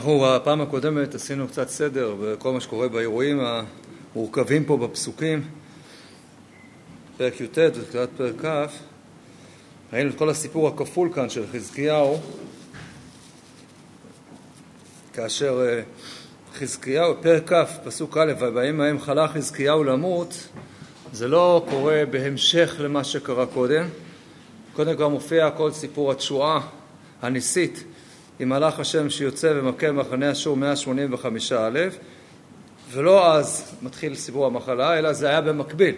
[0.00, 3.40] אנחנו בפעם הקודמת עשינו קצת סדר בכל מה שקורה באירועים
[4.14, 5.42] המורכבים פה בפסוקים.
[7.16, 8.72] פרק י"ט ותחילת פרק כ'
[9.92, 12.20] ראינו את כל הסיפור הכפול כאן של חזקיהו.
[15.12, 15.82] כאשר אה,
[16.54, 20.48] חזקיהו, פרק כ', פסוק א', ובימים ההם חלה חזקיהו למות
[21.12, 23.88] זה לא קורה בהמשך למה שקרה קודם.
[24.72, 26.60] קודם כבר מופיע כל סיפור התשועה
[27.22, 27.84] הניסית
[28.40, 31.78] עם מלאך השם שיוצא ומכה במחנה אשור 185 א',
[32.92, 35.94] ולא אז מתחיל סיפור המחלה, אלא זה היה במקביל,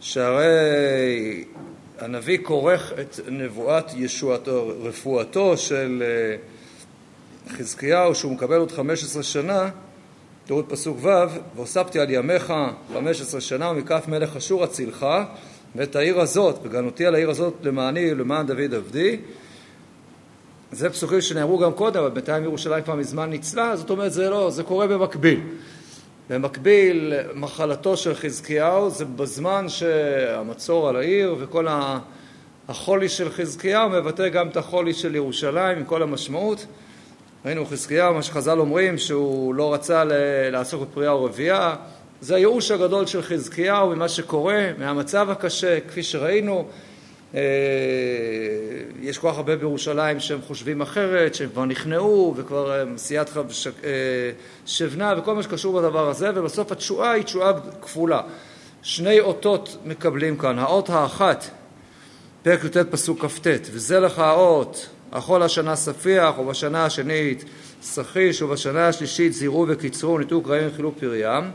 [0.00, 1.44] שהרי
[1.98, 6.36] הנביא כורך את נבואת ישועתו, רפואתו של אה,
[7.56, 9.68] חזקיהו, שהוא מקבל עוד 15 שנה,
[10.46, 11.08] תראו את פסוק ו',
[11.56, 12.52] והוספתי על ימיך
[12.92, 15.06] 15 שנה ומכף מלך אשור אצילך
[15.76, 19.16] ואת העיר הזאת, וגנותי על העיר הזאת למעני ולמען דוד עבדי
[20.72, 24.50] זה פסוקים שנאמרו גם קודם, אבל בינתיים ירושלים כבר מזמן ניצלה, זאת אומרת זה לא,
[24.50, 25.40] זה קורה במקביל.
[26.30, 31.66] במקביל, מחלתו של חזקיהו זה בזמן שהמצור על העיר וכל
[32.68, 36.66] החולי של חזקיהו מבטא גם את החולי של ירושלים עם כל המשמעות.
[37.44, 40.02] ראינו חזקיהו, מה שחז"ל אומרים, שהוא לא רצה
[40.52, 41.74] לעסוק בפריאה ורבייה.
[42.20, 46.68] זה הייאוש הגדול של חזקיהו ממה שקורה, מהמצב הקשה, כפי שראינו.
[47.36, 47.42] אה,
[49.00, 53.40] יש כל כך הרבה בירושלים שהם חושבים אחרת, שהם כבר נכנעו וכבר סייעתך
[53.84, 53.90] אה,
[54.66, 58.20] שבנה וכל מה שקשור בדבר הזה, ובסוף התשועה היא תשועה כפולה.
[58.82, 61.44] שני אותות מקבלים כאן, האות האחת,
[62.42, 67.44] פרק י"ט פסוק כ"ט, וזה לך האות, אכול השנה ספיח, ובשנה השנית
[67.82, 71.50] סחיש, ובשנה השלישית זירו וקיצרו, ניתוק קרעים וחילוק פריים,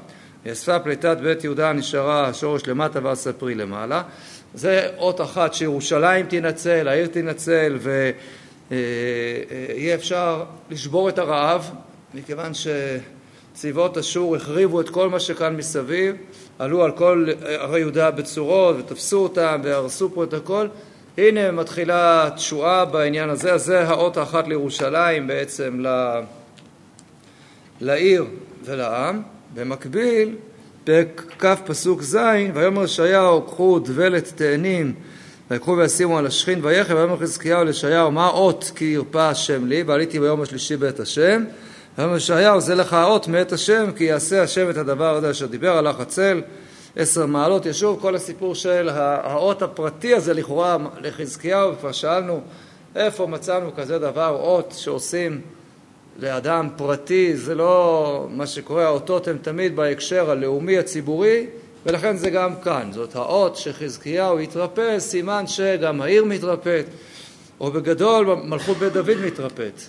[0.46, 4.04] יאספה פליטת בית יהודה נשארה השורש למטה והספרי למעלה.
[4.54, 7.80] זה אות אחת שירושלים תינצל, העיר תינצל
[8.72, 11.72] ויהיה אפשר לשבור את הרעב
[12.14, 16.16] מכיוון שצבאות אשור החריבו את כל מה שכאן מסביב,
[16.60, 20.68] עלו על כל ערי יהודה בצורות ותפסו אותם והרסו פה את הכל
[21.18, 25.84] הנה מתחילה תשועה בעניין הזה, אז זה האות האחת לירושלים בעצם
[27.82, 28.26] לעיר
[28.64, 29.22] ולעם.
[29.54, 30.36] במקביל
[30.84, 32.18] פרק כ' פסוק ז',
[32.54, 34.94] ויאמר ישעיהו קחו דבלת תאנים
[35.52, 39.84] ויקחו וישימו על השכין ויחם ויאמר חזקיהו לישעיהו מה אות כי ירפא השם לי?
[39.84, 41.44] ועליתי ביום השלישי בית השם.
[41.98, 45.78] ויאמר ישעיהו זה לך האות מאת השם כי יעשה השם את הדבר הזה אשר דיבר
[45.78, 46.42] עליך הצל.
[46.96, 52.42] עשר מעלות ישוב כל הסיפור של האות הפרטי הזה לכאורה לחזקיהו וכבר שאלנו
[52.96, 55.42] איפה מצאנו כזה דבר אות שעושים
[56.20, 61.48] לאדם פרטי, זה לא מה שקורה, האותות הן תמיד בהקשר הלאומי הציבורי,
[61.86, 62.90] ולכן זה גם כאן.
[62.92, 66.86] זאת האות שחזקיהו התרפא, סימן שגם העיר מתרפאת,
[67.60, 69.82] או בגדול מלכות בית דוד מתרפאת.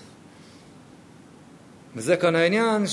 [1.96, 2.84] וזה כאן העניין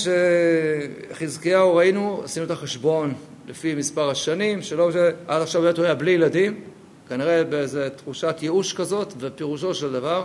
[1.10, 3.14] שחזקיהו ראינו, עשינו את החשבון
[3.48, 4.90] לפי מספר השנים, שלא,
[5.26, 6.60] עד עכשיו הוא היה בלי ילדים,
[7.08, 10.24] כנראה באיזו תחושת ייאוש כזאת, ופירושו של דבר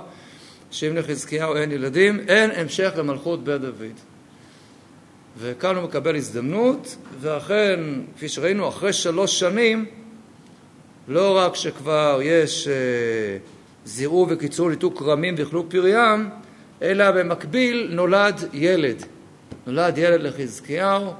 [0.76, 3.96] שאם לחזקיהו אין ילדים, אין המשך למלכות בית דוד.
[5.38, 7.80] וכאן הוא מקבל הזדמנות, ואכן,
[8.16, 9.86] כפי שראינו, אחרי שלוש שנים,
[11.08, 12.74] לא רק שכבר יש אה,
[13.86, 16.30] זירעו וקיצור ניתוק כרמים ואכלו פריים,
[16.82, 19.04] אלא במקביל נולד ילד.
[19.68, 21.14] נולד ילד לחזקיהו,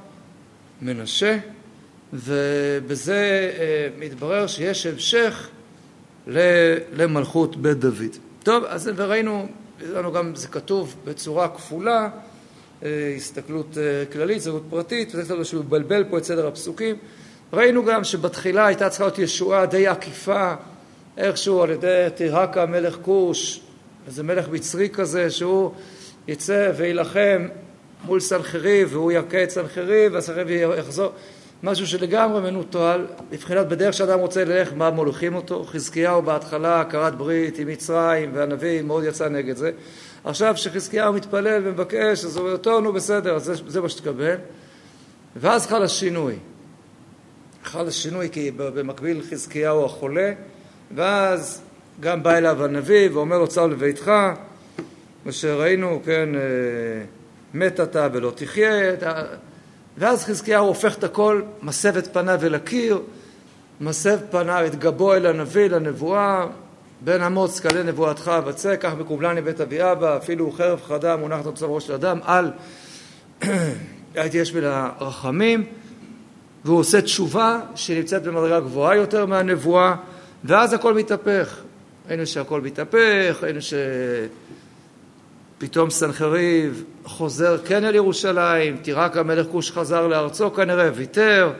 [0.82, 1.38] מנשה,
[2.12, 5.48] ובזה אה, מתברר שיש המשך
[6.96, 8.25] למלכות בית דוד.
[8.46, 9.46] טוב, אז וראינו,
[9.80, 12.08] לנו גם, זה כתוב בצורה כפולה,
[12.82, 16.96] אה, הסתכלות אה, כללית, הסתכלות פרטית, וזה קצת שהוא מבלבל פה את סדר הפסוקים.
[17.52, 20.54] ראינו גם שבתחילה הייתה צריכה להיות ישועה די עקיפה,
[21.16, 23.60] איכשהו על ידי טירקה מלך כוש,
[24.06, 25.72] איזה מלך מצרי כזה, שהוא
[26.28, 27.48] יצא ויילחם
[28.04, 30.48] מול סנחריב, והוא יכה את סנחריב, והסנחריב
[30.78, 31.12] יחזור.
[31.66, 35.64] משהו שלגמרי מנוטרל, מבחינת בדרך שאדם רוצה ללך, מה מולכים אותו.
[35.64, 39.70] חזקיהו בהתחלה כרת ברית עם מצרים, והנביא מאוד יצא נגד זה.
[40.24, 44.34] עכשיו כשחזקיהו מתפלל ומבקש, אז הוא אומר, טוב, נו בסדר, זה, זה מה שתקבל.
[45.36, 46.34] ואז חל השינוי.
[47.64, 50.32] חל השינוי כי במקביל חזקיהו החולה,
[50.94, 51.62] ואז
[52.00, 54.12] גם בא אליו הנביא ואומר לו, צר לביתך,
[55.24, 56.40] מה שראינו, כן, אה,
[57.54, 58.92] מת אתה ולא תחיה,
[59.98, 63.00] ואז חזקיהו הופך את הכל, מסב את פניו אל הקיר,
[63.80, 66.46] מסב פניו את גבו אל הנביא, לנבואה,
[67.00, 71.68] בן אמוץ כלה נבואתך אבצע, כך מקובלני בית אבי אבא, אפילו חרב חדה מונחת על
[71.68, 72.50] ראש של אדם, אל
[74.14, 75.64] הייתי יש לה רחמים,
[76.64, 79.94] והוא עושה תשובה שנמצאת במדרגה גבוהה יותר מהנבואה,
[80.44, 81.60] ואז הכל מתהפך.
[82.08, 83.74] ראינו שהכל מתהפך, ראינו ש...
[85.58, 91.52] פתאום סנחריב חוזר כן אל ירושלים, תירק המלך כוש חזר לארצו כנראה, ויתר,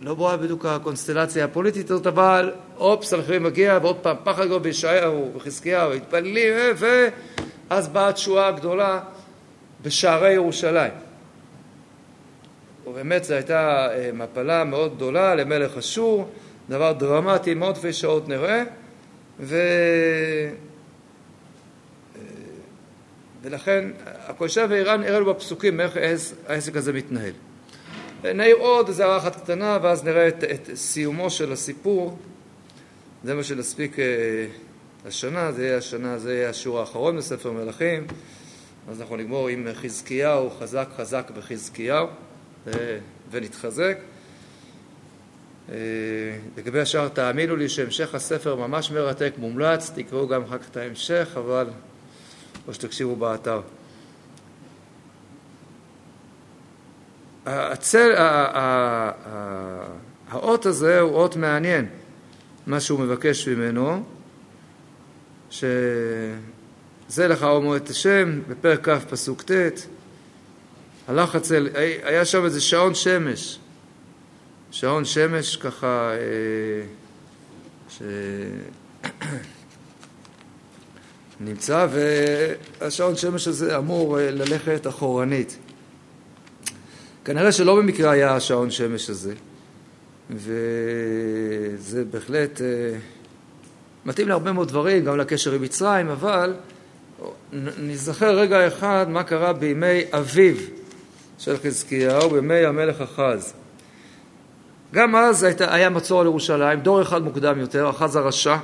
[0.00, 5.32] לא ברורה בדיוק הקונסטלציה הפוליטית הזאת, אבל הופ, סנחריב מגיע, ועוד פעם פחד גדול בישעיהו,
[5.36, 9.00] בחזקיהו, התפללים, ואז באה התשועה הגדולה
[9.82, 10.92] בשערי ירושלים.
[12.86, 16.28] ובאמת זו הייתה אה, מפלה מאוד גדולה למלך אשור,
[16.68, 18.62] דבר דרמטי מאוד כפי שעוד נראה,
[19.40, 19.56] ו...
[23.44, 25.96] אה, ולכן הקודשה ואיראן הראינו בפסוקים איך
[26.46, 27.32] העסק הזה מתנהל.
[28.24, 32.18] נעיר עוד איזה הערה אחת קטנה ואז נראה את, את סיומו של הסיפור,
[33.24, 34.04] זה מה שנספיק אה,
[35.06, 38.06] השנה, זה יהיה השנה, זה יהיה השיעור האחרון בספר מלכים,
[38.88, 42.06] אז אנחנו נגמור עם חזקיהו, חזק חזק בחזקיהו.
[43.30, 43.98] ונתחזק.
[45.72, 45.76] אה,
[46.56, 51.34] לגבי השאר, תאמינו לי שהמשך הספר ממש מרתק, מומלץ, תקראו גם אחר כך את ההמשך,
[51.36, 51.66] אבל
[52.68, 53.60] או שתקשיבו באתר.
[57.46, 58.12] הצל,
[60.28, 61.86] האות הזה הוא אות מעניין,
[62.66, 64.04] מה שהוא מבקש ממנו,
[65.50, 65.68] שזה
[67.18, 69.50] לך הומו את השם, בפרק כ' פסוק ט',
[71.08, 71.68] הלך אצל,
[72.02, 73.58] היה שם איזה שעון שמש,
[74.70, 76.86] שעון שמש ככה, אה,
[77.88, 78.02] ש...
[81.40, 85.58] נמצא, והשעון שמש הזה אמור אה, ללכת אחורנית.
[87.24, 89.34] כנראה שלא במקרה היה השעון שמש הזה,
[90.30, 92.66] וזה בהחלט אה,
[94.04, 96.54] מתאים להרבה מאוד דברים, גם לקשר עם מצרים, אבל
[97.78, 100.54] נזכר רגע אחד מה קרה בימי אביו
[101.38, 103.54] של חזקיהו בימי המלך אחז.
[104.94, 108.56] גם אז היה מצור על ירושלים, דור אחד מוקדם יותר, אחז הרשע,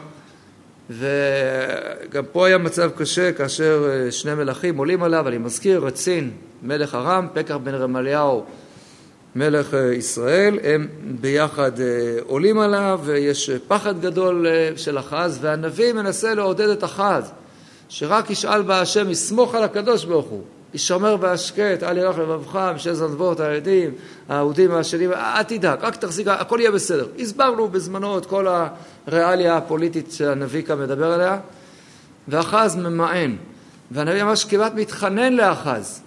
[0.90, 6.30] וגם פה היה מצב קשה כאשר אה, שני מלכים עולים עליו, אני מזכיר, רצין,
[6.62, 8.44] מלך ארם, פקח בן רמליהו,
[9.36, 10.88] מלך אה, ישראל, הם
[11.20, 11.86] ביחד אה,
[12.26, 14.46] עולים עליו, ויש פחד גדול
[14.76, 17.32] של אחז, והנביא מנסה לעודד את אחז,
[17.88, 20.42] שרק ישאל בה השם, יסמוך על הקדוש ברוך הוא.
[20.72, 23.90] הישמר והשקט, אל ירח לבבך, משל זנבות, הילדים,
[24.28, 27.06] האהודים והשנים, אל תדאג, רק תחזיק, הכל יהיה בסדר.
[27.18, 28.46] הסברנו בזמנו את כל
[29.06, 31.38] הריאליה הפוליטית שהנביא כאן מדבר עליה,
[32.28, 33.36] ואחז ממאן,
[33.90, 36.02] והנביא ממש כמעט מתחנן לאחז.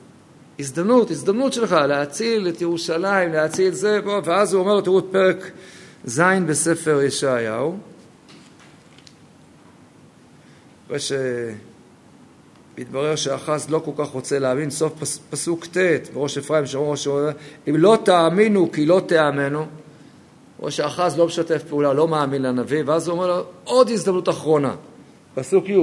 [0.60, 5.52] הזדמנות, הזדמנות שלך להציל את ירושלים, להציל זה, בוא, ואז הוא אומר תראו את פרק
[6.06, 7.78] ז' בספר ישעיהו.
[10.98, 11.12] ש...
[12.78, 15.78] מתברר שאחז לא כל כך רוצה להאמין, סוף פס, פסוק ט'
[16.14, 17.36] בראש אפרים שאומר ראש אפרים,
[17.70, 19.66] אם לא תאמינו כי לא תאמנו,
[20.62, 24.76] או שאחז לא משתף פעולה, לא מאמין לנביא, ואז הוא אומר לו עוד הזדמנות אחרונה,
[25.36, 25.78] פסוק י'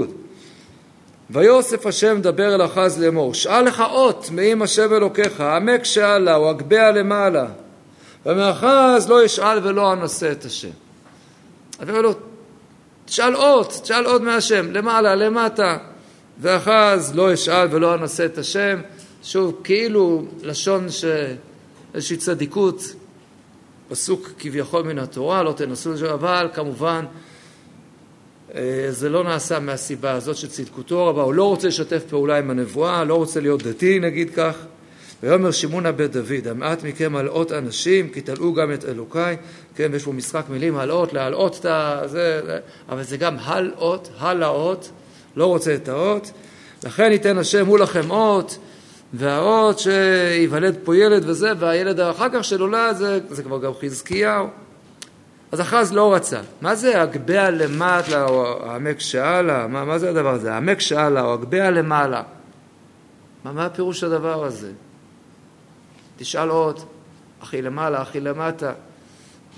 [1.30, 6.50] ויוסף השם מדבר אל אחז לאמור, שאל לך אות מעם השם אלוקיך, עמק שאלה או
[6.50, 7.46] הגביה למעלה,
[8.26, 10.68] ומאחז לא ישאל ולא אנשא את השם.
[11.88, 12.12] אומר לו,
[13.04, 15.78] תשאל אות, תשאל עוד מהשם, למעלה, למטה.
[16.40, 18.80] ואחז לא אשאל ולא אנשא את השם,
[19.22, 21.34] שוב, כאילו לשון של
[21.94, 22.94] איזושהי צדיקות,
[23.88, 27.04] פסוק כביכול מן התורה, לא תנסו אבל כמובן
[28.54, 32.50] אה, זה לא נעשה מהסיבה הזאת של צדקותו רבה, הוא לא רוצה לשתף פעולה עם
[32.50, 34.56] הנבואה, לא רוצה להיות דתי נגיד כך.
[35.22, 39.36] ויאמר שמעונה בית דוד, המעט מכם הלאות אנשים, כי תלאו גם את אלוקיי,
[39.74, 42.02] כן, יש פה משחק מילים, הלאות, להלאות את ה...
[42.06, 42.40] זה,
[42.88, 44.90] אבל זה גם הלאות, הלאות,
[45.36, 46.30] לא רוצה את האות,
[46.84, 48.58] לכן ייתן השם הוא לכם אות,
[49.12, 54.46] והאות שייוולד פה ילד וזה, והילד האחר כך שנולד זה, זה כבר גם חזקיהו.
[55.52, 56.40] אז אחז לא רצה.
[56.60, 59.66] מה זה הגביה למטה או העמק שאלה?
[59.66, 60.54] מה, מה זה הדבר הזה?
[60.54, 62.22] העמק שאלה או הגביה למעלה.
[63.44, 64.70] מה, מה הפירוש הדבר הזה?
[66.16, 66.80] תשאל עוד,
[67.42, 68.72] אחי למעלה, אחי למטה.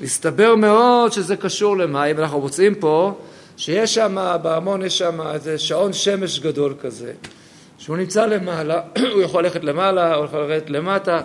[0.00, 3.14] מסתבר מאוד שזה קשור למה, אם אנחנו מוצאים פה
[3.56, 7.12] שיש שם, בארמון יש שם איזה שעון שמש גדול כזה,
[7.78, 8.80] שהוא נמצא למעלה,
[9.14, 11.20] הוא יכול ללכת למעלה, הוא יכול לרדת למטה,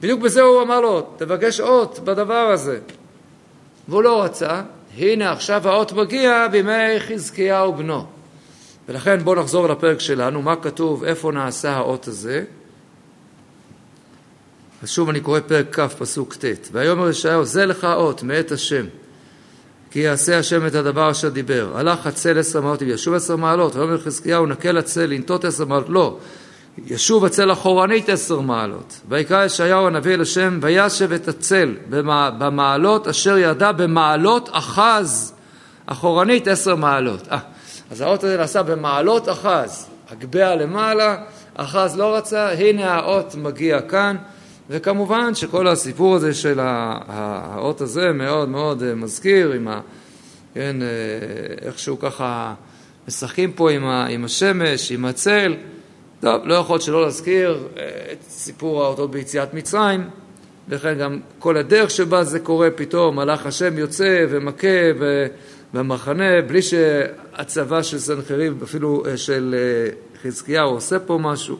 [0.00, 2.78] בדיוק בזה הוא אמר לו, תבקש אות בדבר הזה.
[3.88, 4.62] והוא לא רצה,
[4.96, 8.06] הנה עכשיו האות מגיע בימי חזקיהו בנו.
[8.88, 12.44] ולכן בואו נחזור לפרק שלנו, מה כתוב, איפה נעשה האות הזה.
[14.82, 18.86] אז שוב אני קורא פרק כ', פסוק ט', ויאמר ישעיהו, זה לך אות מאת השם.
[19.96, 21.72] כי יעשה השם את הדבר אשר דיבר.
[21.74, 26.18] הלך הצל עשר מעלות וישוב עשר מעלות, ויאמר חזקיהו נקל הצל לנטות עשר מעלות, לא.
[26.86, 29.00] ישוב הצל אחורנית עשר מעלות.
[29.08, 31.74] ויקרא ישעיהו הנביא אל השם, וישב את הצל
[32.38, 35.34] במעלות אשר ירדה במעלות אחז,
[35.86, 37.28] אחורנית עשר מעלות.
[37.28, 37.34] 아,
[37.90, 39.86] אז האות הזה נעשה במעלות אחז.
[40.08, 41.16] ההגביה למעלה,
[41.54, 44.16] אחז לא רצה, הנה האות מגיע כאן,
[44.70, 49.80] וכמובן שכל הסיפור הזה של האות הזה מאוד מאוד אה, מזכיר עם ה...
[50.54, 50.86] כן, אה,
[51.68, 52.54] איכשהו ככה
[53.08, 55.54] משחקים פה עם, ה, עם השמש, עם הצל.
[56.20, 60.10] טוב, לא יכול שלא להזכיר אה, את סיפור האותות ביציאת מצרים,
[60.68, 64.68] לכן גם כל הדרך שבה זה קורה, פתאום מלאך השם יוצא ומכה
[65.74, 69.54] במחנה, בלי שהצבא של סנחריב, אפילו של
[70.22, 71.56] חזקיהו, עושה פה משהו.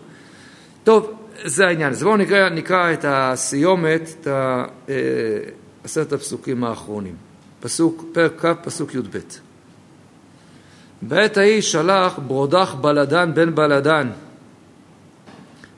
[0.84, 1.92] טוב, זה העניין.
[1.92, 4.26] אז בואו נקרא, נקרא את הסיומת, את
[4.88, 4.94] אה,
[5.84, 7.14] עשרת הפסוקים האחרונים.
[7.60, 9.18] פסוק, פרק כ', פסוק י"ב.
[11.02, 14.10] בעת ההיא שלח ברודח בלדן בן בלדן,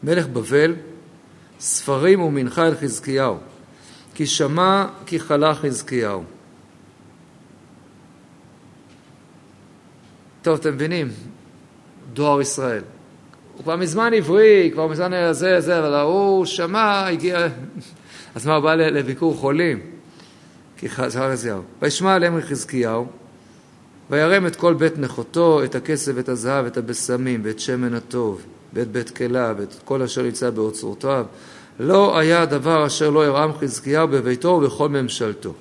[0.03, 0.75] מלך בבל,
[1.61, 3.37] ספרים ומנחה אל חזקיהו,
[4.15, 6.25] כי שמע כי חלה חזקיהו.
[10.43, 11.09] טוב, אתם מבינים?
[12.12, 12.83] דואר ישראל.
[13.59, 17.49] הוא כבר מזמן עברי, כבר מזמן זה, זה, אבל ההוא שמע, הגיע...
[18.35, 19.81] אז מה, הוא בא לביקור חולים?
[20.77, 21.62] כי חזר חזקיהו.
[21.83, 23.07] וישמע עליהם חזקיהו,
[24.11, 28.88] וירם את כל בית נכותו, את הכסף ואת הזהב, את הבשמים, ואת שמן הטוב, ואת
[28.88, 31.27] בית כלה, ואת כל אשר נמצא באוצרותיו.
[31.81, 35.55] לא היה דבר אשר לא ירם חזקיהו בביתו ובכל ממשלתו.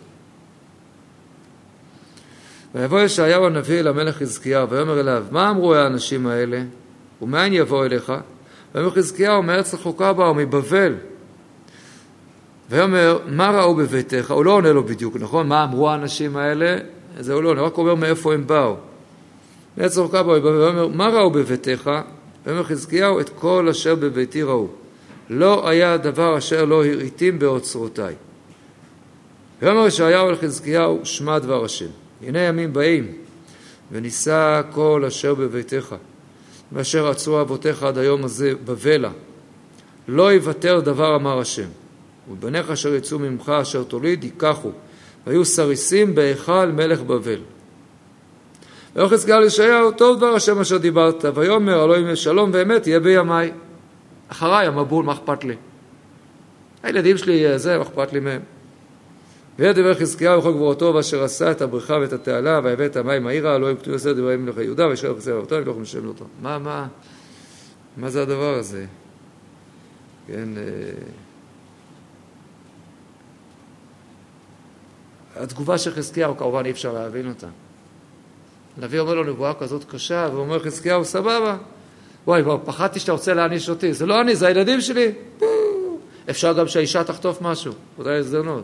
[2.76, 6.62] ויבוא ישעיהו הנביא אל המלך חזקיהו, ויאמר אליו, מה אמרו האנשים האלה?
[7.22, 8.14] ומאין יבוא אליך?
[8.76, 10.96] ויאמר חזקיהו, מארץ רחוקה באו, מבבל.
[12.70, 14.32] ויאמר, מה ראו בביתך?
[14.32, 15.48] הוא לא עונה לו בדיוק, נכון?
[15.48, 16.78] מה אמרו האנשים האלה?
[17.20, 18.76] זה הוא לא עונה, רק אומר מאיפה הם באו.
[19.78, 21.92] מארץ רחוקה באו, ויאמר, מה ראו בביתך?
[22.46, 24.68] ויאמר חזקיהו, את כל אשר בביתי ראו.
[25.30, 28.16] לא היה דבר אשר לא הראיתים באוצרותיי.
[29.62, 31.90] ויאמר ישעיהו אל חזקיהו, שמע דבר השם.
[32.22, 33.12] הנה ימים באים,
[33.92, 35.96] ונישא כל אשר בביתך.
[36.72, 39.12] ואשר רצו אבותיך עד היום הזה בבלה.
[40.08, 41.68] לא יוותר דבר אמר השם.
[42.32, 44.72] ובניך אשר יצאו ממך אשר תוליד ייקחו.
[45.28, 47.40] והיו סריסים בהיכל מלך בבל.
[48.96, 53.52] ויאמר חזקיהו לישעיהו, טוב דבר השם אשר דיברת, ויאמר אלוהים שלום ואמת יהיה בימיי.
[54.28, 55.56] אחריי המבול, מה אכפת לי?
[56.84, 58.42] הילדים שלי, זה, מה אכפת לי מהם?
[59.60, 63.72] וידבר חזקיהו וכל גבורתו ואשר עשה את הבריכה ואת התעלה ויבא את המים העירה לא
[63.72, 66.26] יפתו יוסף דברי מלך יהודה וישר בחסר אבותו ולא משלם אותו.
[66.42, 66.88] מה, מה,
[67.98, 68.86] מה זה הדבר הזה?
[70.28, 70.64] כן, אה,
[75.44, 77.48] התגובה של חזקיהו כמובן אי אפשר להבין אותה.
[78.78, 81.58] הנביא אומר לו נבואה כזאת קשה, ואומר חזקיהו סבבה,
[82.28, 85.12] וואי, כבר פחדתי שאתה רוצה להעניש אותי, זה לא אני, זה הילדים שלי.
[86.30, 88.64] אפשר גם שהאישה תחטוף משהו, אולי הזדמנות.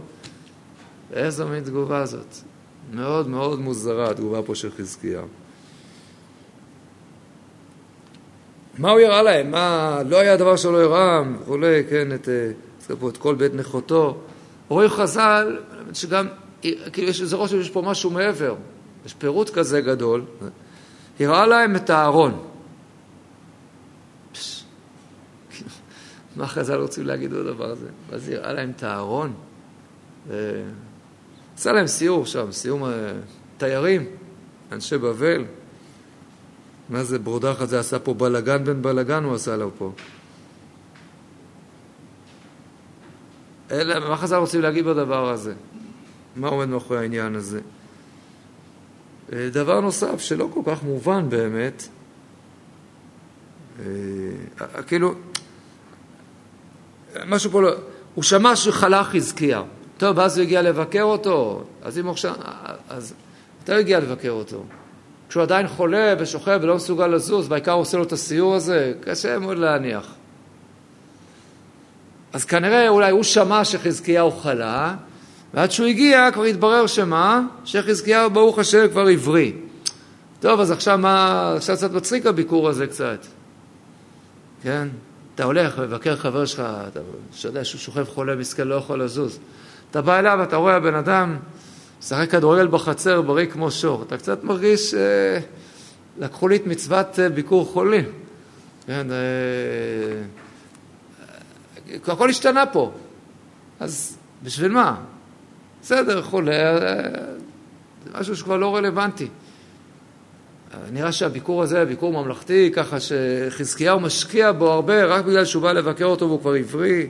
[1.14, 2.36] איזו מין תגובה זאת.
[2.94, 5.28] מאוד מאוד מוזרה התגובה פה של חזקיהו.
[8.78, 9.52] מה הוא יראה להם?
[9.52, 14.18] מה, לא היה דבר שלא ירם וכולי, כן, את, אה, פה את כל בית נכותו.
[14.68, 15.60] רואים חז"ל,
[15.94, 16.28] שגם,
[16.62, 18.56] כאילו יש איזה רושם שיש פה משהו מעבר.
[19.06, 20.26] יש פירוט כזה גדול.
[21.20, 22.32] הראה להם את הארון.
[26.36, 27.88] מה חז"ל רוצים להגיד בדבר הזה?
[28.12, 29.34] אז הראה להם את הארון.
[31.64, 33.14] עשה להם סיור שם, סיור אה,
[33.58, 34.06] תיירים,
[34.72, 35.46] אנשי בבל.
[36.90, 39.92] מה זה ברודח הזה עשה פה בלגן בן בלגן הוא עשה לו פה.
[43.72, 45.54] אלה, מה חז"ל רוצים להגיד בדבר הזה?
[46.36, 47.60] מה עומד מאחורי העניין הזה?
[49.34, 51.88] אה, דבר נוסף שלא כל כך מובן באמת,
[53.80, 53.86] אה,
[54.88, 55.14] כאילו,
[57.26, 57.72] משהו פה לא...
[58.16, 59.66] הוא שמע שחלה חזקיהו.
[60.04, 62.34] טוב, ואז הוא הגיע לבקר אותו, אז אם עכשיו...
[62.90, 63.14] אז
[63.62, 64.64] מתי הוא הגיע לבקר אותו?
[65.30, 69.58] כשהוא עדיין חולה ושוכב ולא מסוגל לזוז, והעיקר עושה לו את הסיור הזה, קשה מאוד
[69.58, 70.08] להניח.
[72.34, 74.96] אז כנראה אולי הוא שמע שחזקיהו חלה,
[75.54, 77.42] ועד שהוא הגיע כבר התברר שמה?
[77.66, 79.54] שחזקיהו ברוך השם כבר עברי.
[80.40, 83.26] טוב, אז עכשיו מה, עכשיו קצת מצחיק הביקור הזה קצת.
[84.64, 84.88] כן?
[85.36, 87.00] אתה הולך לבקר חבר שלך, אתה
[87.44, 89.40] יודע שהוא שוכב חולה מסכן, לא יכול לזוז.
[89.94, 91.38] אתה בא אליו, אתה רואה הבן אדם
[92.00, 94.04] משחק כדורגל בחצר, בריא כמו שור.
[94.04, 95.40] אתה קצת מרגיש, אה,
[96.20, 98.04] לקחו לי את מצוות אה, ביקור חולים.
[98.88, 99.16] כן, אה,
[101.90, 102.92] אה, הכל השתנה פה.
[103.80, 104.96] אז בשביל מה?
[105.82, 106.78] בסדר, חולה, אה,
[108.04, 109.28] זה משהו שכבר לא רלוונטי.
[110.92, 116.06] נראה שהביקור הזה, ביקור ממלכתי, ככה שחזקיהו משקיע בו הרבה, רק בגלל שהוא בא לבקר
[116.06, 117.08] אותו והוא כבר עברי.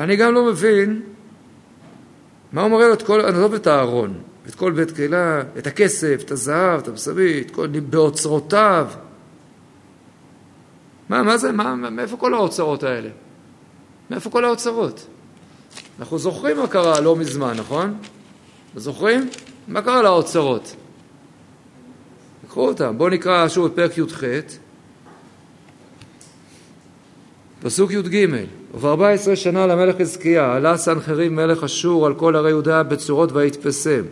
[0.00, 1.02] אני גם לא מבין
[2.52, 4.14] מה הוא מראה לו את כל, עזוב את הארון,
[4.48, 7.66] את כל בית קהילה, את הכסף, את הזהב, את הבשמית, כל...
[7.66, 8.88] באוצרותיו.
[11.08, 13.08] מה, מה זה, מה, מאיפה כל האוצרות האלה?
[14.10, 15.06] מאיפה כל האוצרות?
[15.98, 17.98] אנחנו זוכרים מה קרה לא מזמן, נכון?
[18.76, 19.28] זוכרים?
[19.68, 20.76] מה קרה לאוצרות?
[22.48, 22.98] קחו אותם.
[22.98, 24.22] בואו נקרא שוב את פרק י"ח,
[27.68, 28.26] פסוק י"ג:
[28.74, 34.02] וב-14 שנה למלך חזקיה עלה סנחריב מלך אשור על כל ערי יהודה בצורות ויתפסם.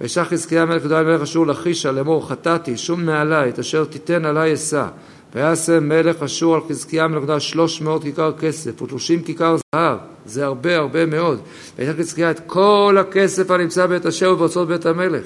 [0.00, 4.54] וישח חזקיה מלך יהודה מלך אשור לחישה לאמור חטאתי שום מעלי את אשר תיתן עלי
[4.54, 4.86] אשא
[5.34, 9.98] ויעשה מלך אשור על חזקיה מלך יהודה שלוש מאות כיכר כסף ושלושים כיכר זהב.
[10.26, 11.40] זה הרבה הרבה מאוד.
[11.78, 15.24] וישח חזקיה את כל הכסף הנמצא בית אשר ובאוצרות בית המלך.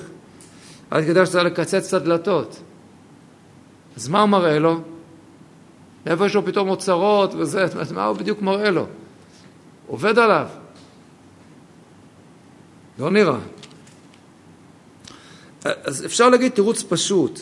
[0.91, 2.61] עד כדי שצריך לקצץ את הדלתות.
[3.97, 4.81] אז מה הוא מראה לו?
[6.07, 8.87] איפה יש לו פתאום אוצרות וזה, מה הוא בדיוק מראה לו?
[9.87, 10.47] עובד עליו.
[12.99, 13.39] לא נראה.
[15.65, 17.41] אז אפשר להגיד תירוץ פשוט.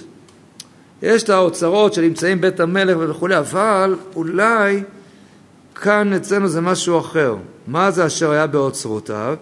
[1.03, 4.83] יש את האוצרות שנמצאים בית המלך וכולי, אבל אולי
[5.75, 7.37] כאן אצלנו זה משהו אחר.
[7.67, 9.37] מה זה אשר היה באוצרותיו?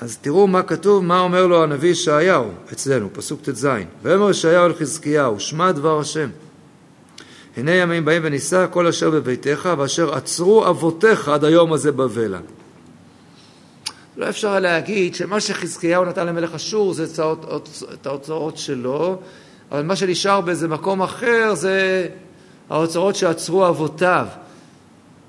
[0.00, 3.68] אז תראו מה כתוב, מה אומר לו הנביא ישעיהו אצלנו, פסוק ט"ז.
[4.02, 6.28] ויאמר ישעיהו אל חזקיהו, שמע דבר השם.
[7.58, 12.38] הנה ימים באים ונישא כל אשר בביתך ואשר עצרו אבותיך עד היום הזה בבלה.
[14.16, 17.04] לא אפשר להגיד שמה שחזקיהו נתן למלך אשור זה
[17.92, 19.18] את האוצרות שלו,
[19.72, 22.08] אבל מה שנשאר באיזה מקום אחר זה
[22.70, 24.26] האוצרות שעצרו אבותיו.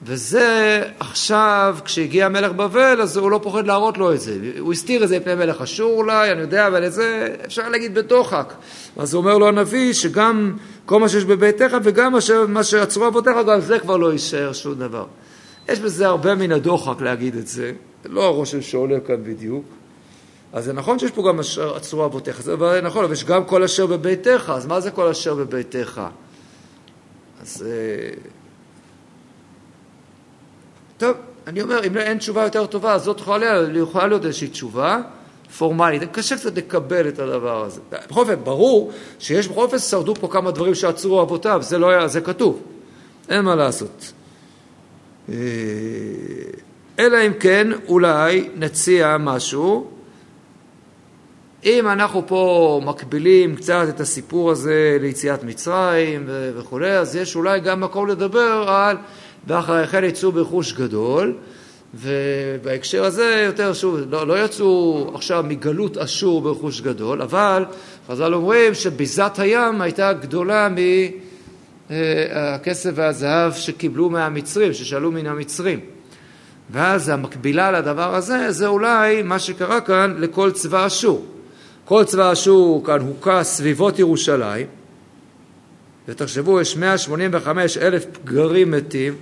[0.03, 4.37] וזה עכשיו, כשהגיע מלך בבל, אז הוא לא פוחד להראות לו את זה.
[4.59, 7.93] הוא הסתיר את זה מפני מלך אשור אולי, אני יודע, אבל את זה אפשר להגיד
[7.95, 8.53] בדוחק.
[8.97, 12.13] אז הוא אומר לו הנביא שגם כל מה שיש בביתך וגם
[12.47, 15.05] מה שעצרו אבותיך, גם זה כבר לא יישאר שום דבר.
[15.69, 17.71] יש בזה הרבה מן הדוחק להגיד את זה,
[18.05, 19.65] לא הרושם שעולה כאן בדיוק.
[20.53, 23.63] אז זה נכון שיש פה גם אשר עצרו אבותיך, זה נכון, אבל יש גם כל
[23.63, 26.01] אשר בביתך, אז מה זה כל אשר בביתך?
[27.41, 27.65] אז...
[30.99, 35.01] טוב, אני אומר, אם אין תשובה יותר טובה, אז זאת יכולה, יכולה להיות איזושהי תשובה
[35.57, 36.03] פורמלית.
[36.11, 37.81] קשה קצת לקבל את הדבר הזה.
[37.91, 42.07] בכל אופן, ברור שיש בכל אופן שרדו פה כמה דברים שעצרו אבותיו, זה, לא היה,
[42.07, 42.61] זה כתוב,
[43.29, 44.11] אין מה לעשות.
[45.29, 45.35] אה,
[46.99, 49.91] אלא אם כן, אולי נציע משהו.
[51.65, 57.81] אם אנחנו פה מקבילים קצת את הסיפור הזה ליציאת מצרים וכולי, אז יש אולי גם
[57.81, 58.97] מקום לדבר על
[59.47, 61.33] ואחרי כן יצאו ברכוש גדול,
[61.93, 67.65] ובהקשר הזה יותר, שוב, לא, לא יצאו עכשיו מגלות אשור ברכוש גדול, אבל
[68.07, 70.69] חז"ל אומרים שביזת הים הייתה גדולה
[71.89, 75.79] מהכסף והזהב שקיבלו מהמצרים, ששאלו מן המצרים.
[76.71, 81.25] ואז המקבילה לדבר הזה, זה אולי מה שקרה כאן לכל צבא אשור.
[81.85, 84.67] כל צבא אשור כאן הוכה סביבות ירושלים,
[86.07, 89.15] ותחשבו, יש 185 אלף פגרים מתים,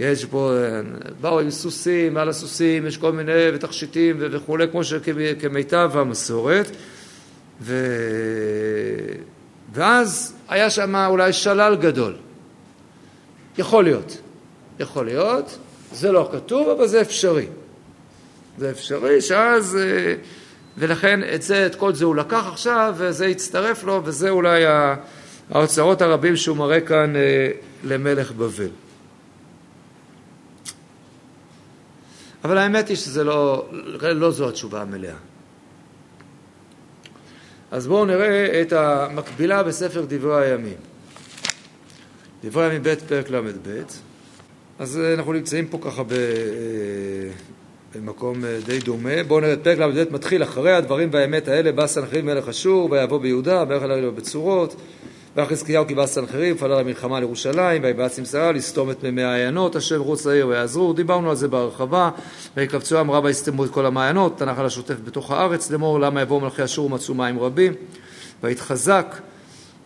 [0.00, 0.52] יש פה,
[1.20, 6.70] באו עם סוסים, מעל הסוסים יש כל מיני ותכשיטים וכולי, כמו שכמיטב המסורת.
[7.60, 7.74] ו...
[9.72, 12.16] ואז היה שם אולי שלל גדול.
[13.58, 14.18] יכול להיות.
[14.80, 15.58] יכול להיות,
[15.92, 17.46] זה לא כתוב, אבל זה אפשרי.
[18.58, 20.14] זה אפשרי שאז, אה,
[20.78, 24.64] ולכן את זה, את כל זה הוא לקח עכשיו, וזה הצטרף לו, וזה אולי
[25.50, 27.50] האוצרות הרבים שהוא מראה כאן אה,
[27.84, 28.68] למלך בבל.
[32.46, 33.68] אבל האמת היא שזה לא,
[34.02, 35.14] לא זו התשובה המלאה.
[37.70, 40.76] אז בואו נראה את המקבילה בספר דברי הימים.
[42.44, 43.82] דברי הימים ב' פרק ל"ב.
[44.78, 46.02] אז אה, אנחנו נמצאים פה ככה.
[46.02, 47.30] אה,
[47.94, 49.22] במקום אה, די דומה.
[49.28, 53.64] בואו נראה פרק ל"ב מתחיל אחרי הדברים והאמת האלה בא סנחריב מלך אשור ויבוא ביהודה
[53.68, 54.76] ויחל עליו בצורות
[55.36, 60.00] וחזקיהו קיבץ סנחריב, פעלה למלחמה על ירושלים, ויבעץ עם שרה לסתום את מימי העיינות אשר
[60.00, 60.92] מחוץ לעיר ויעזרו.
[60.92, 62.10] דיברנו על זה בהרחבה.
[62.56, 66.64] ויקבצו עם רבה יסתמו את כל המעיינות, הנחל השוטף בתוך הארץ לאמור למה יבואו מלכי
[66.64, 67.72] אשור ומצאו מים רבים.
[68.42, 69.16] ויתחזק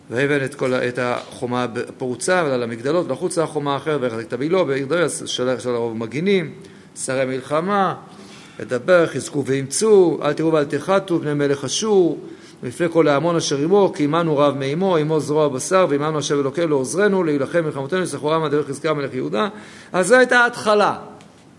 [0.09, 4.85] ויבן את, כל, את החומה הפרוצה ועל המגדלות ולחוץ החומה האחרת ויחזק את הבילו בעיר
[4.85, 6.53] דרס של הרוב מגינים,
[7.05, 7.95] שרי מלחמה,
[8.59, 12.19] ידבר חזקו ואימצו, אל תראו ואל תחתו בני מלך אשור
[12.63, 16.67] ולפני כל ההמון אשר עמו, כי עמנו רב מעמו, עמו זרוע בשר, ועמנו השם אלוקינו
[16.67, 19.47] לעוזרנו, להילחם מלחמותינו, יסחרו עם דרך חזקיה מלך יהודה.
[19.93, 20.97] אז זו הייתה ההתחלה.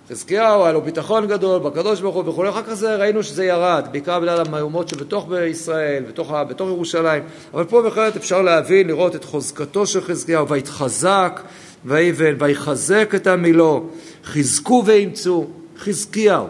[0.09, 3.89] חזקיהו, היה לו ביטחון גדול בקדוש ברוך הוא וכולי, אחר כך זה ראינו שזה ירד,
[3.93, 7.23] בעיקר בגלל המהומות שבתוך ישראל, בתוך, בתוך ירושלים,
[7.55, 11.41] אבל פה בהחלט אפשר להבין, לראות את חוזקתו של חזקיהו, ויתחזק,
[11.85, 13.87] ויבן, ויחזק את המילו,
[14.25, 15.47] חזקו ואימצו,
[15.79, 16.47] חזקיהו.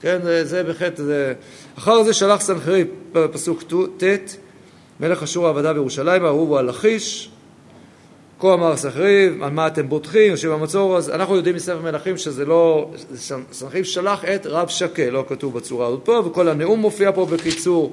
[0.00, 1.34] כן, זה בהחלט, זה...
[1.78, 2.86] אחר זה שלח סנחריב,
[3.32, 3.62] פסוק
[3.96, 4.36] ט',
[5.00, 7.30] מלך אשור עבדה בירושלים, אהובו על לכיש,
[8.38, 12.44] כה אמר סנחריב, על מה אתם בוטחים, יושב במצור, אז אנחנו יודעים מספר מלכים שזה
[12.44, 12.90] לא,
[13.52, 17.92] סנחריב שלח את רב שקה, לא כתוב בצורה הזאת פה, וכל הנאום מופיע פה בקיצור.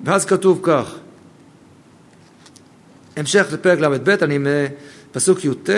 [0.00, 0.94] ואז כתוב כך,
[3.16, 4.38] המשך לפרק ל"ב, אני
[5.10, 5.70] מפסוק י"ט,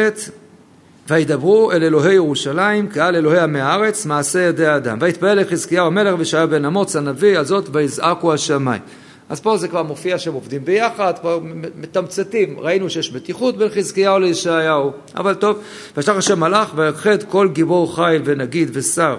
[1.09, 4.99] וידברו אל אלוהי ירושלים קהל אלוהי עמי הארץ מעשה ידי אדם.
[5.01, 8.83] ויתפעל לחזקיהו המלך וישעיה בן אמוץ הנביא על זאת ויזעקו השמיים.
[9.29, 11.41] אז פה זה כבר מופיע שהם עובדים ביחד, כבר
[11.77, 15.59] מתמצתים, ראינו שיש מתיחות בין חזקיהו לישעיהו, אבל טוב,
[15.97, 19.17] וישלח השם מלאך ויכחד כל גיבור חיל ונגיד ושר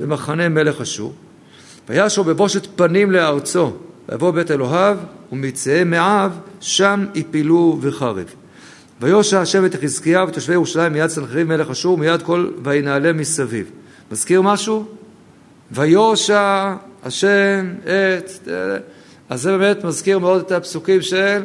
[0.00, 1.12] במחנה מלך אשור,
[1.88, 3.72] וישו בבושת פנים לארצו,
[4.08, 4.96] ויבוא בית אלוהיו
[5.32, 8.34] ומצאי מעיו שם יפילו וחרב.
[9.00, 13.70] ויושע השם את חזקיהו ותושבי ירושלים מיד סנחריב מלך אשור מיד כל וינעלה מסביב.
[14.12, 14.84] מזכיר משהו?
[15.70, 18.48] ויושע השם את...
[19.28, 21.44] אז זה באמת מזכיר מאוד את הפסוקים של,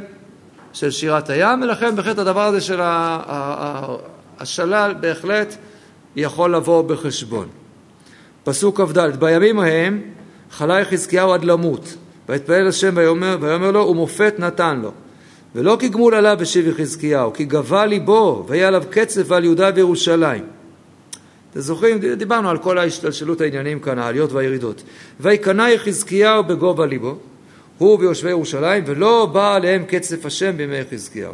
[0.74, 2.80] של שירת הים, ולכן בהחלט הדבר הזה של
[4.40, 5.56] השלל בהחלט
[6.16, 7.48] יכול לבוא בחשבון.
[8.44, 10.02] פסוק כ"ד: בימים ההם
[10.52, 11.96] חלה יחזקיהו עד למות,
[12.30, 12.94] ויתפלל השם
[13.42, 14.92] ויאמר לו ומופת נתן לו.
[15.56, 20.44] ולא כגמול עליו השיב יחזקיהו, כי גבה ליבו, והיה עליו קצף על יהודה וירושלים.
[21.52, 21.98] אתם זוכרים?
[21.98, 24.84] דיברנו על כל ההשתלשלות העניינים כאן, העליות והירידות.
[25.20, 27.16] ויקנא יחזקיהו בגובה ליבו,
[27.78, 31.34] הוא ויושבי ירושלים, ולא בא עליהם קצף השם בימי חזקיהו.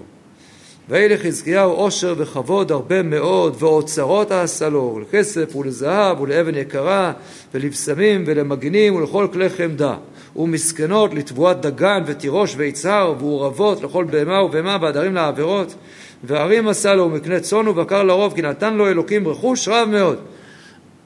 [0.90, 7.14] ויהי לחזקיהו עושר וכבוד הרבה מאוד, ואוצרות עשה לו, לכסף ולזהב ולאבן יקרה,
[7.54, 9.96] ולבשמים ולמגנים ולכל כלי חמדה.
[10.36, 15.76] ומסכנות לתבואת דגן ותירוש ויצהר ועורבות לכל בהמה ובהמה ועדרים לעבירות
[16.24, 20.20] וערים עשה לו ומקנה צאן ובקר לרוב כי נתן לו אלוקים רכוש רב מאוד.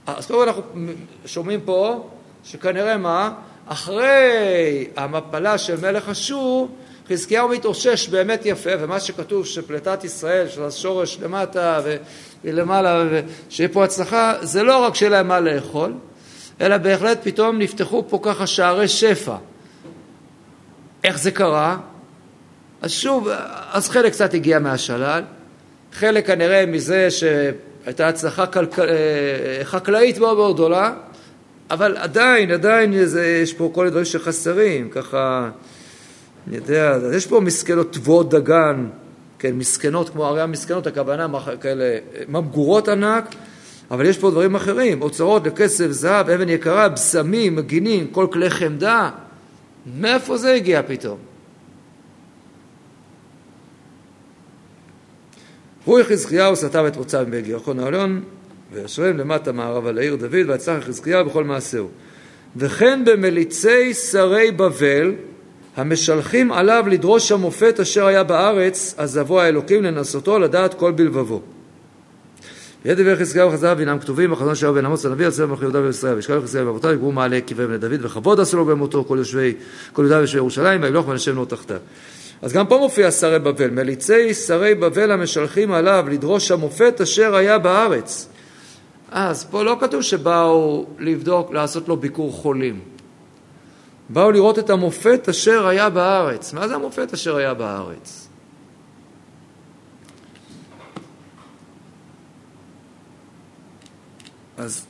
[0.07, 0.61] אז קודם אנחנו
[1.25, 2.09] שומעים פה
[2.43, 3.33] שכנראה מה?
[3.67, 6.69] אחרי המפלה של מלך אשור
[7.09, 11.81] חזקיהו מתאושש באמת יפה ומה שכתוב שפליטת ישראל של השורש למטה
[12.43, 13.03] ולמעלה
[13.49, 15.93] ושיהיה פה הצלחה זה לא רק שיהיה להם מה לאכול
[16.61, 19.35] אלא בהחלט פתאום נפתחו פה ככה שערי שפע.
[21.03, 21.77] איך זה קרה?
[22.81, 23.27] אז שוב,
[23.71, 25.23] אז חלק קצת הגיע מהשלל,
[25.93, 28.81] חלק כנראה מזה שהייתה הצלחה כלכל...
[28.81, 30.93] אה, חקלאית מאוד מאוד גדולה,
[31.71, 35.49] אבל עדיין, עדיין זה, יש פה כל הדברים שחסרים, ככה,
[36.47, 38.85] אני יודע, יש פה מסכנות תבואות דגן,
[39.39, 41.27] כן, מסכנות כמו ערי המסכנות, הכוונה
[41.61, 43.35] כאלה ממגורות ענק,
[43.91, 49.09] אבל יש פה דברים אחרים, אוצרות לכסף, זהב, אבן יקרה, בשמים, מגינים, כל כלי חמדה.
[49.99, 51.17] מאיפה זה הגיע פתאום?
[55.85, 58.21] הוא יחזקיהו סתם את מוצא בגיחון העליון,
[58.73, 61.87] וישרם למטה מערבה לעיר דוד, ויצלח יחזקיהו בכל מעשהו.
[62.55, 65.13] וכן במליצי שרי בבל,
[65.75, 71.41] המשלחים עליו לדרוש המופת אשר היה בארץ, אז יבוא האלוקים לנסותו לדעת כל בלבבו.
[72.85, 76.15] יד דבר חזקיהו וחזיו אינם כתובים בחזון שלו בן עמוס הנביא יוצא מלכי יהודה וישראל
[76.15, 79.53] וישכב חזקיהו ואבותיו יקראו מעלה קברי בני דוד וכבוד עשו לו במותו כל יושבי
[79.93, 81.77] כל יהודה ויושבי ירושלים וימלוך ונשם לו תחתיו.
[82.41, 87.59] אז גם פה מופיע שרי בבל, מליצי שרי בבל המשלחים עליו לדרוש המופת אשר היה
[87.59, 88.29] בארץ.
[89.11, 92.79] אז פה לא כתוב שבאו לבדוק, לעשות לו ביקור חולים.
[94.09, 96.53] באו לראות את המופת אשר היה בארץ.
[96.53, 98.22] מה זה המופת אשר היה בארץ?
[104.57, 104.85] אז,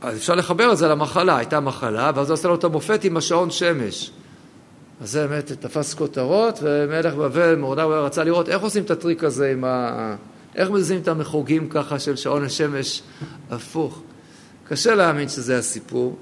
[0.00, 3.16] אז אפשר לחבר את זה למחלה, הייתה מחלה, ואז הוא עשה לו את המופת עם
[3.16, 4.10] השעון שמש.
[5.00, 9.52] אז זה באמת תפס כותרות, ומלך בבל, מרדכי רצה לראות איך עושים את הטריק הזה
[9.52, 10.16] עם ה...
[10.54, 13.02] איך מזיזים את המחוגים ככה של שעון השמש
[13.50, 14.02] הפוך.
[14.68, 16.16] קשה להאמין שזה הסיפור.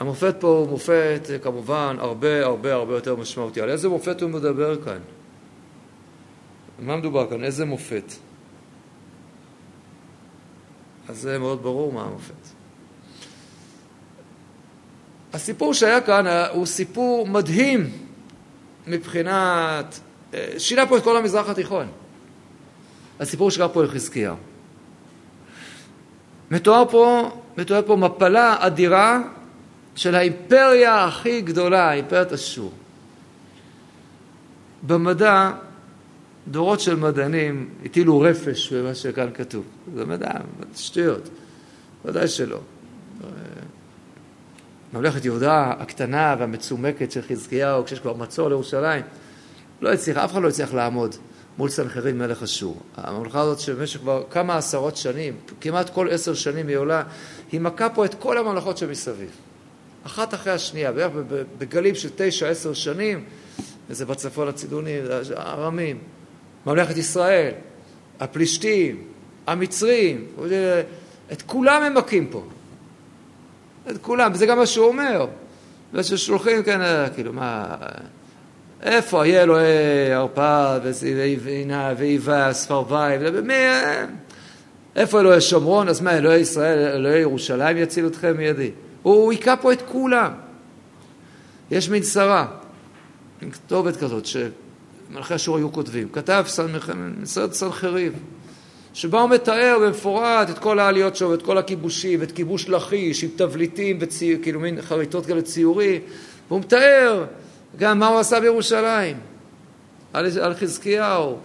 [0.00, 3.60] המופת פה הוא מופת כמובן הרבה הרבה הרבה יותר משמעותי.
[3.60, 4.98] על איזה מופת הוא מדבר כאן?
[6.78, 7.44] מה מדובר כאן?
[7.44, 8.12] איזה מופת?
[11.08, 12.34] אז זה מאוד ברור מה המופת.
[15.32, 17.90] הסיפור שהיה כאן הוא סיפור מדהים
[18.86, 20.00] מבחינת...
[20.34, 21.86] אה, שינה פה את כל המזרח התיכון.
[23.20, 24.36] הסיפור שקרה פה לחזקיהו.
[26.50, 29.20] מתואר פה, מתואר פה מפלה אדירה
[29.94, 32.72] של האימפריה הכי גדולה, אימפריית אשור.
[34.82, 35.50] במדע
[36.50, 39.64] דורות של מדענים הטילו רפש במה שכאן כתוב.
[39.94, 40.30] זה מדע,
[40.76, 41.28] שטויות.
[42.04, 42.60] ודאי שלא.
[44.92, 49.02] ממלכת יהודה הקטנה והמצומקת של חזקיהו, כשיש כבר מצור לירושלים,
[49.80, 51.14] לא הצליח, אף אחד לא הצליח לעמוד
[51.58, 52.80] מול סנחריב מלך אשור.
[52.96, 57.02] הממלכה הזאת שבמשך כבר כמה עשרות שנים, כמעט כל עשר שנים היא עולה,
[57.52, 59.30] היא מכה פה את כל הממלכות שמסביב.
[60.06, 61.12] אחת אחרי השנייה, בערך
[61.58, 63.24] בגלים של תשע, עשר שנים,
[63.90, 64.98] וזה בצפון הצידוני,
[65.36, 65.98] הארמים,
[66.68, 67.50] ממלכת ישראל,
[68.20, 69.02] הפלישתים,
[69.46, 70.26] המצרים,
[71.32, 72.44] את כולם הם מכים פה.
[73.90, 75.26] את כולם, וזה גם מה שהוא אומר.
[75.92, 76.80] וששולחים, כן,
[77.14, 77.76] כאילו, מה,
[78.82, 80.80] איפה יהיה אלוהי ערפד
[81.40, 83.54] ועינה ואיבה, ספרווי, ומי,
[84.96, 85.88] איפה אלוהי שומרון?
[85.88, 88.70] אז מה, אלוהי ישראל, אלוהי ירושלים יציל אתכם מידי?
[89.02, 90.32] הוא היכה פה את כולם.
[91.70, 92.46] יש מין שרה,
[93.42, 94.26] עם כתובת כזאת,
[95.10, 96.08] שמלכי אשור היו כותבים.
[96.12, 96.44] כתב
[97.20, 98.12] מסרט סנחריב,
[98.94, 103.30] שבה הוא מתאר במפורט את כל העליות שלו, את כל הכיבושים, את כיבוש לכיש, עם
[103.36, 106.00] תבליטים וכאילו מין חריטות כאלה ציורי,
[106.48, 107.24] והוא מתאר
[107.76, 109.16] גם מה הוא עשה בירושלים,
[110.12, 111.38] על, על חזקיהו.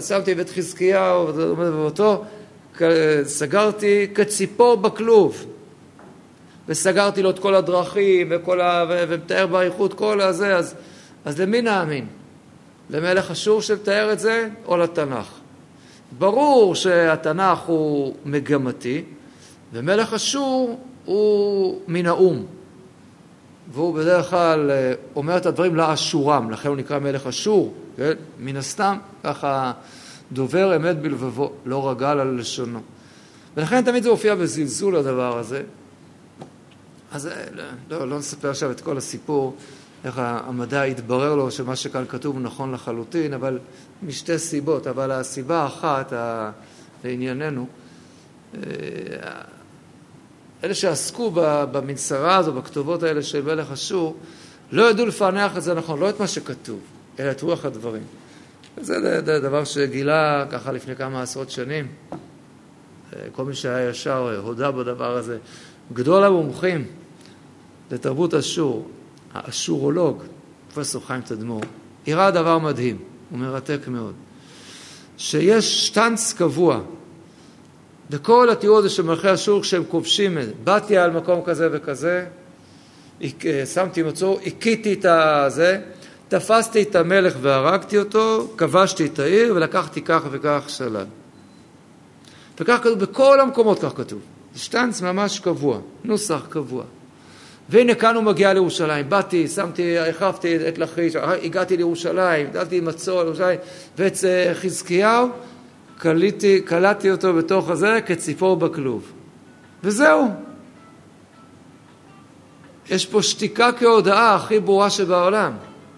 [0.00, 2.24] שמתי בית חזקיהו, ואותו
[3.24, 5.46] סגרתי כציפור בכלוב.
[6.68, 8.84] וסגרתי לו את כל הדרכים, וכל ה...
[8.88, 10.74] ומתאר באריכות כל הזה, אז,
[11.24, 12.06] אז למי נאמין?
[12.90, 15.28] למלך אשור שמתאר את זה, או לתנ"ך?
[16.18, 19.04] ברור שהתנ"ך הוא מגמתי,
[19.72, 22.44] ומלך אשור הוא מן האו"ם.
[23.72, 28.12] והוא בדרך כלל אה, אומר את הדברים לאשורם, לכן הוא נקרא מלך אשור, כן?
[28.38, 29.72] מן הסתם, ככה
[30.32, 32.80] דובר אמת בלבבו, לא רגל על לשונו.
[33.56, 35.62] ולכן תמיד זה הופיע בזלזול הדבר הזה.
[37.12, 39.56] אז אה, לא, לא, לא נספר עכשיו את כל הסיפור,
[40.04, 43.58] איך המדע התברר לו שמה שכאן כתוב נכון לחלוטין, אבל
[44.02, 46.12] משתי סיבות, אבל הסיבה האחת,
[47.04, 47.66] לענייננו,
[48.54, 48.60] אה,
[50.64, 51.30] אלה שעסקו
[51.72, 54.16] במנסרה הזו, בכתובות האלה של מלך אשור,
[54.72, 56.80] לא ידעו לפענח את זה נכון, לא את מה שכתוב,
[57.20, 58.02] אלא את רוח הדברים.
[58.78, 61.88] וזה דבר שגילה ככה לפני כמה עשרות שנים.
[63.32, 65.38] כל מי שהיה ישר הודה בדבר הזה.
[65.92, 66.86] גדול המומחים
[67.90, 68.88] לתרבות אשור,
[69.34, 70.22] האשורולוג,
[70.74, 71.60] פרופסור חיים תדמור,
[72.06, 72.98] הראה דבר מדהים,
[73.30, 74.14] הוא מרתק מאוד,
[75.18, 76.80] שיש שטנץ קבוע
[78.10, 82.26] וכל התיאור הזה של מלכי אשור כשהם כובשים, באתי על מקום כזה וכזה,
[83.74, 85.80] שמתי מצור, הכיתי את הזה,
[86.28, 91.06] תפסתי את המלך והרגתי אותו, כבשתי את העיר ולקחתי כך וכך שלל.
[92.60, 94.20] וכך כתוב, בכל המקומות כך כתוב.
[94.56, 96.84] שטנץ ממש קבוע, נוסח קבוע.
[97.68, 103.58] והנה כאן הוא מגיע לירושלים, באתי, שמתי, החרפתי את לכיש, הגעתי לירושלים, דלתי מצור לירושלים,
[103.98, 104.16] ואת
[104.54, 105.28] חזקיהו
[105.98, 109.12] קליתי, קלטתי אותו בתוך הזה כציפור בכלוב.
[109.84, 110.28] וזהו.
[112.90, 115.52] יש פה שתיקה כהודאה הכי ברורה שבעולם,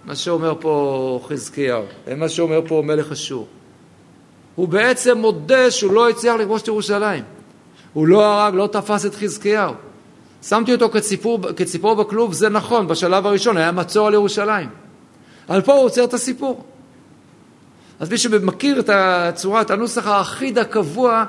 [0.04, 3.46] מה שאומר פה חזקיהו, ומה שאומר פה מלך אשור.
[4.54, 7.24] הוא בעצם מודה שהוא לא הצליח לכבוש את ירושלים.
[7.92, 9.72] הוא לא הרג, לא תפס את חזקיהו.
[10.48, 14.68] שמתי אותו כציפור, כציפור בכלוב, זה נכון, בשלב הראשון היה מצור על ירושלים.
[15.48, 16.64] אבל פה הוא עוצר את הסיפור.
[18.00, 21.24] אז מי שמכיר את הצורה, את הנוסח האחיד הקבוע,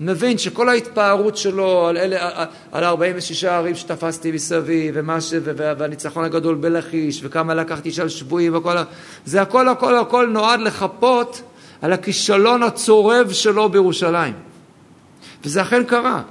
[0.00, 7.20] מבין שכל ההתפארות שלו על, אלה, על 46 ערים שתפסתי מסביב, ומש, והניצחון הגדול בלכיש,
[7.24, 8.84] וכמה לקחתי של שבויים, וכל ה...
[9.24, 11.42] זה הכל הכל הכל נועד לחפות
[11.82, 14.34] על הכישלון הצורב שלו בירושלים.
[15.44, 16.22] וזה אכן קרה.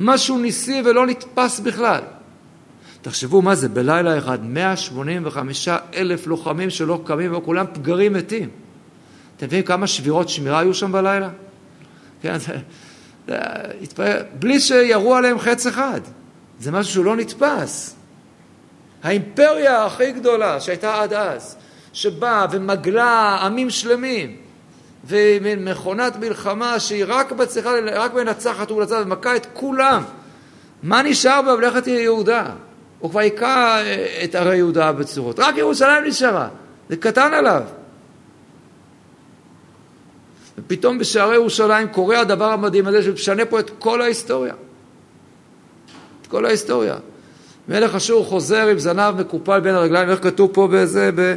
[0.00, 2.00] משהו ניסי ולא נתפס בכלל.
[3.02, 8.48] תחשבו מה זה, בלילה אחד, 185 אלף לוחמים שלא קמים וכולם פגרים מתים.
[9.36, 11.28] אתם מבינים כמה שבירות שמירה היו שם בלילה?
[12.22, 12.56] כן, זה,
[13.28, 13.38] זה,
[13.82, 16.00] התפעל, בלי שירו עליהם חץ אחד.
[16.60, 17.96] זה משהו שהוא לא נתפס.
[19.02, 21.56] האימפריה הכי גדולה שהייתה עד אז,
[21.92, 24.36] שבאה ומגלה עמים שלמים,
[25.04, 30.02] ומין מכונת מלחמה שהיא רק מצליחה, רק מנצחת ומנצחת ומכה את כולם.
[30.82, 32.46] מה נשאר בממלכת יהודה?
[32.98, 33.78] הוא כבר היכה
[34.24, 35.38] את ערי יהודה בצורות.
[35.38, 36.48] רק ירושלים נשארה.
[36.88, 37.62] זה קטן עליו.
[40.58, 44.54] ופתאום בשערי ירושלים קורה הדבר המדהים הזה שמשנה פה את כל ההיסטוריה.
[46.22, 46.94] את כל ההיסטוריה.
[47.68, 51.34] מלך אשור חוזר עם זנב מקופל בין הרגליים, איך כתוב פה בזה, ב,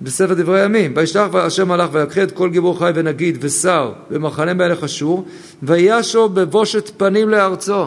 [0.00, 0.92] בספר דברי הימים.
[0.96, 5.24] וישלח השם מלאך ויקחי את כל גיבור חי ונגיד ושר במחנה מלך אשור,
[5.62, 7.86] וישו בבושת פנים לארצו.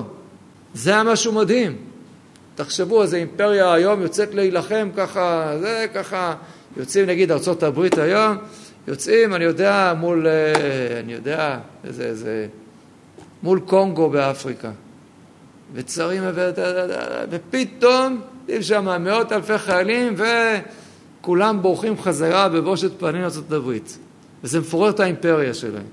[0.74, 1.76] זה היה משהו מדהים.
[2.56, 6.36] תחשבו, איזה אימפריה היום יוצאת להילחם ככה, זה ככה,
[6.78, 8.38] יוצאים נגיד ארצות הברית היום,
[8.88, 12.48] יוצאים, אני יודע, מול, אה, אני יודע, איזה, איזה,
[13.44, 14.72] מול קונגו באפריקה.
[15.74, 16.24] וצרים,
[17.30, 20.14] ופתאום, יש שם מאות אלפי חיילים,
[21.28, 23.98] וכולם בורחים חזרה בבושת פנים לארצות הברית.
[24.44, 25.84] וזה מפורר את האימפריה שלהם.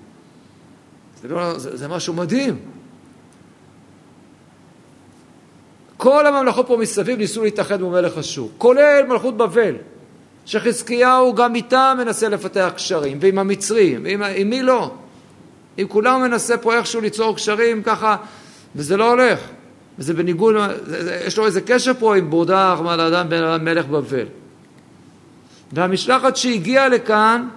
[1.22, 2.56] זה, לא, זה, זה משהו מדהים.
[5.96, 9.74] כל הממלכות פה מסביב ניסו להתאחד מול מלך אשור, כולל מלכות בבל,
[10.46, 14.94] שחזקיהו גם איתם מנסה לפתח קשרים, ועם המצרים, ועם עם מי לא.
[15.76, 18.16] עם כולם מנסה פה איכשהו ליצור קשרים ככה,
[18.76, 19.40] וזה לא הולך.
[19.98, 20.54] וזה בניגוד,
[21.26, 24.26] יש לו איזה קשר פה עם בורדך, מלאדם בן מלך בבל.
[25.74, 27.48] והמשלחת שהגיעה לכאן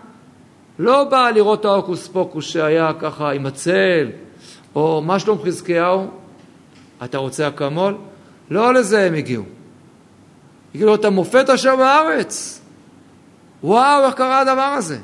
[0.79, 4.09] לא באה לראות את ההוקוס פוקוס שהיה ככה עם הצל,
[4.75, 6.07] או מה שלום חזקיהו?
[7.03, 7.97] אתה רוצה אקמול?
[8.49, 9.43] לא לזה הם הגיעו.
[10.75, 12.61] הגיעו את המופת אשר בארץ.
[13.63, 14.97] וואו, איך קרה הדבר הזה?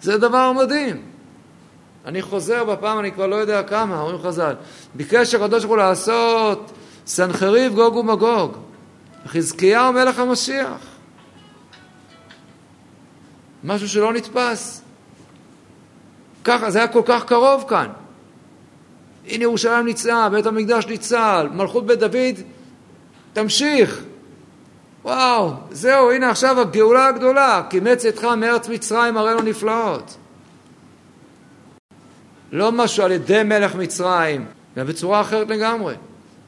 [0.00, 1.02] זה דבר מדהים.
[2.06, 4.54] אני חוזר בפעם, אני כבר לא יודע כמה, אומרים חז"ל,
[4.94, 6.72] ביקש הקדוש ברוך הוא לעשות
[7.06, 8.56] סנחריב גוג ומגוג.
[9.26, 10.87] חזקיהו מלך המשיח.
[13.64, 14.82] משהו שלא נתפס.
[16.44, 17.88] ככה, זה היה כל כך קרוב כאן.
[19.26, 22.42] הנה ירושלים ניצלה, בית המקדש ניצל, מלכות בית דוד
[23.32, 24.02] תמשיך.
[25.04, 30.16] וואו, זהו, הנה עכשיו הגאולה הגדולה, כי מצאתך מארץ מצרים הראינו נפלאות.
[32.52, 35.94] לא משהו על ידי מלך מצרים, אלא בצורה אחרת לגמרי,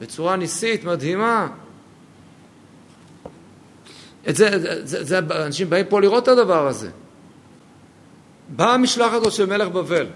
[0.01, 1.49] בצורה ניסית, מדהימה.
[4.29, 6.91] את זה, זה, זה, זה, אנשים באים פה לראות את הדבר הזה.
[8.57, 10.07] באה המשלחת הזאת של מלך בבל,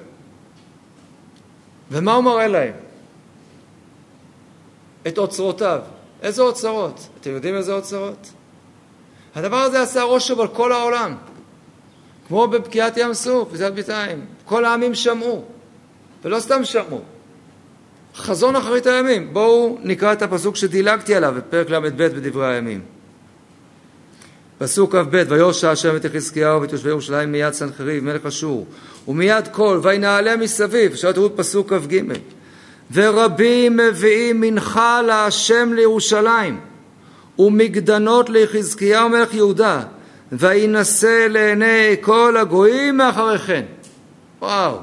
[1.90, 2.72] ומה הוא מראה להם?
[5.08, 5.80] את אוצרותיו.
[6.22, 7.08] איזה אוצרות?
[7.20, 8.30] אתם יודעים איזה אוצרות?
[9.34, 11.14] הדבר הזה עשה רושם על כל העולם.
[12.28, 14.26] כמו בפקיעת ים סוף, בזיעת ביתיים.
[14.44, 15.44] כל העמים שמעו.
[16.24, 17.00] ולא סתם שמעו.
[18.16, 19.34] חזון אחרית הימים.
[19.34, 22.80] בואו נקרא את הפסוק שדילגתי עליו בפרק ל"ב בדברי הימים.
[24.64, 28.66] פסוק כ"ב: ויושע השם את יחזקיהו ואת יושבי ירושלים מיד סנחריב מלך אשור
[29.08, 30.92] ומיד כל וינעלה מסביב.
[30.92, 32.00] עכשיו תראו פסוק כ"ג:
[32.92, 36.60] ורבים מביאים מנחה להשם לירושלים
[37.38, 39.82] ומגדנות ליחזקיהו מלך יהודה
[40.32, 43.64] וינשא לעיני כל הגויים מאחריכן.
[44.42, 44.78] וואו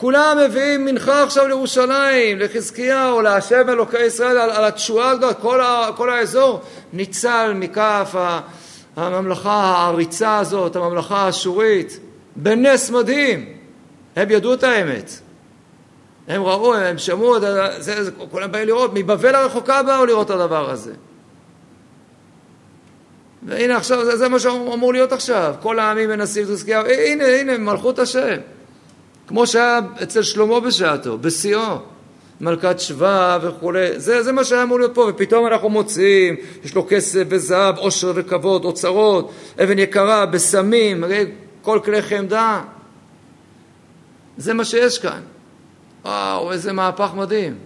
[0.00, 5.60] כולם מביאים מנחה עכשיו לירושלים, לחזקיהו, להשם אלוקי ישראל, על, על התשועה הזאת, כל,
[5.96, 6.60] כל האזור
[6.92, 8.14] ניצל מכף
[8.96, 12.00] הממלכה העריצה הזאת, הממלכה האשורית,
[12.36, 13.52] בנס מדהים.
[14.16, 15.10] הם ידעו את האמת.
[16.28, 20.30] הם ראו, הם שמעו, זה, זה, זה, כולם באים לראות, מבבל הרחוקה באו לראות את
[20.30, 20.92] הדבר הזה.
[23.42, 25.54] והנה עכשיו, זה, זה מה שאמור להיות עכשיו.
[25.62, 28.36] כל העמים מנסים את חזקיהו, הנה, הנה, מלכות השם.
[29.30, 31.78] כמו שהיה אצל שלמה בשעתו, בשיאו,
[32.40, 36.86] מלכת שבא וכולי, זה, זה מה שהיה אמור להיות פה, ופתאום אנחנו מוצאים, יש לו
[36.88, 41.04] כסף וזהב, עושר וכבוד, אוצרות, אבן יקרה, בשמים,
[41.62, 42.62] כל כלי חמדה.
[44.36, 45.20] זה מה שיש כאן.
[46.04, 47.58] וואו, איזה מהפך מדהים.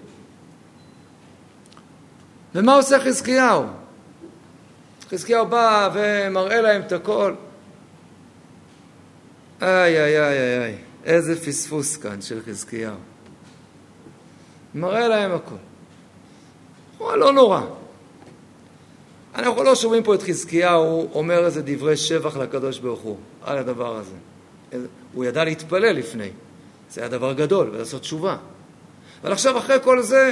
[2.54, 3.64] ומה עושה חזקיהו?
[5.10, 7.34] חזקיהו בא ומראה להם את הכל.
[9.62, 10.93] איי, איי, איי, איי.
[11.04, 12.96] איזה פספוס כאן של חזקיהו.
[14.74, 15.54] מראה להם הכל.
[16.98, 17.60] הוא לא נורא.
[19.34, 23.96] אנחנו לא שומעים פה את חזקיהו אומר איזה דברי שבח לקדוש ברוך הוא על הדבר
[23.96, 24.16] הזה.
[25.12, 26.30] הוא ידע להתפלל לפני,
[26.90, 28.36] זה היה דבר גדול, ולעשות תשובה.
[29.22, 30.30] אבל עכשיו אחרי כל זה,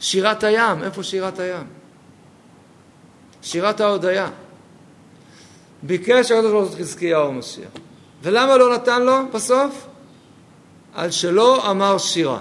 [0.00, 1.66] שירת הים, איפה שירת הים?
[3.42, 4.30] שירת ההודיה.
[5.82, 7.70] ביקש הקדוש ברוך הוא חזקיהו המשיח.
[8.22, 9.86] ולמה לא נתן לו בסוף?
[10.94, 12.38] על שלא אמר שירה.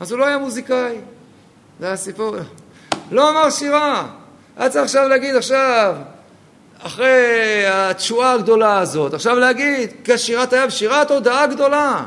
[0.00, 0.96] אז הוא לא היה מוזיקאי.
[1.80, 2.36] זה הסיפור.
[3.10, 4.06] לא אמר שירה.
[4.56, 5.94] היה צריך עכשיו להגיד עכשיו,
[6.82, 12.06] אחרי התשואה הגדולה הזאת, עכשיו להגיד, כשירת הים, שירת הודעה גדולה.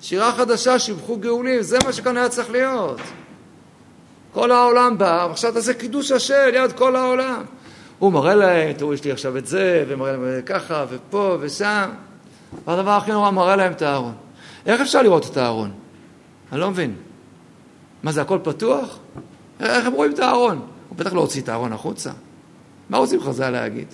[0.00, 3.00] שירה חדשה, שיבחו גאולים, זה מה שכאן היה צריך להיות.
[4.32, 7.42] כל העולם בא, עכשיו תעשה קידוש השם ליד כל העולם.
[7.98, 11.90] הוא מראה להם, תראו, יש לי עכשיו את זה, ומראה להם ככה, ופה ושם.
[12.66, 14.14] והדבר הכי נורא, מראה להם את הארון.
[14.66, 15.70] איך אפשר לראות את הארון?
[16.52, 16.94] אני לא מבין.
[18.02, 18.98] מה זה, הכל פתוח?
[19.60, 20.60] איך הם רואים את הארון?
[20.88, 22.10] הוא בטח לא הוציא את הארון החוצה.
[22.90, 23.86] מה רוצים חז"ל להגיד?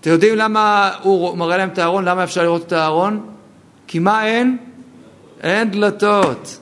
[0.00, 2.04] אתם יודעים למה הוא מראה להם את הארון?
[2.04, 3.26] למה אפשר לראות את הארון?
[3.86, 4.58] כי מה אין?
[5.40, 6.60] אין דלתות.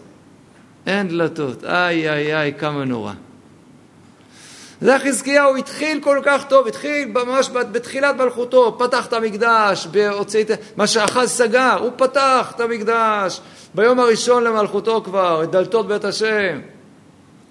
[0.86, 1.64] אין דלתות.
[1.64, 3.12] איי, איי, איי, כמה נורא.
[4.82, 10.86] זה חזקיהו התחיל כל כך טוב, התחיל ממש בתחילת מלכותו, פתח את המקדש, בהוצאת, מה
[10.86, 13.40] שאחז סגר, הוא פתח את המקדש.
[13.74, 16.60] ביום הראשון למלכותו כבר, את דלתות בית השם,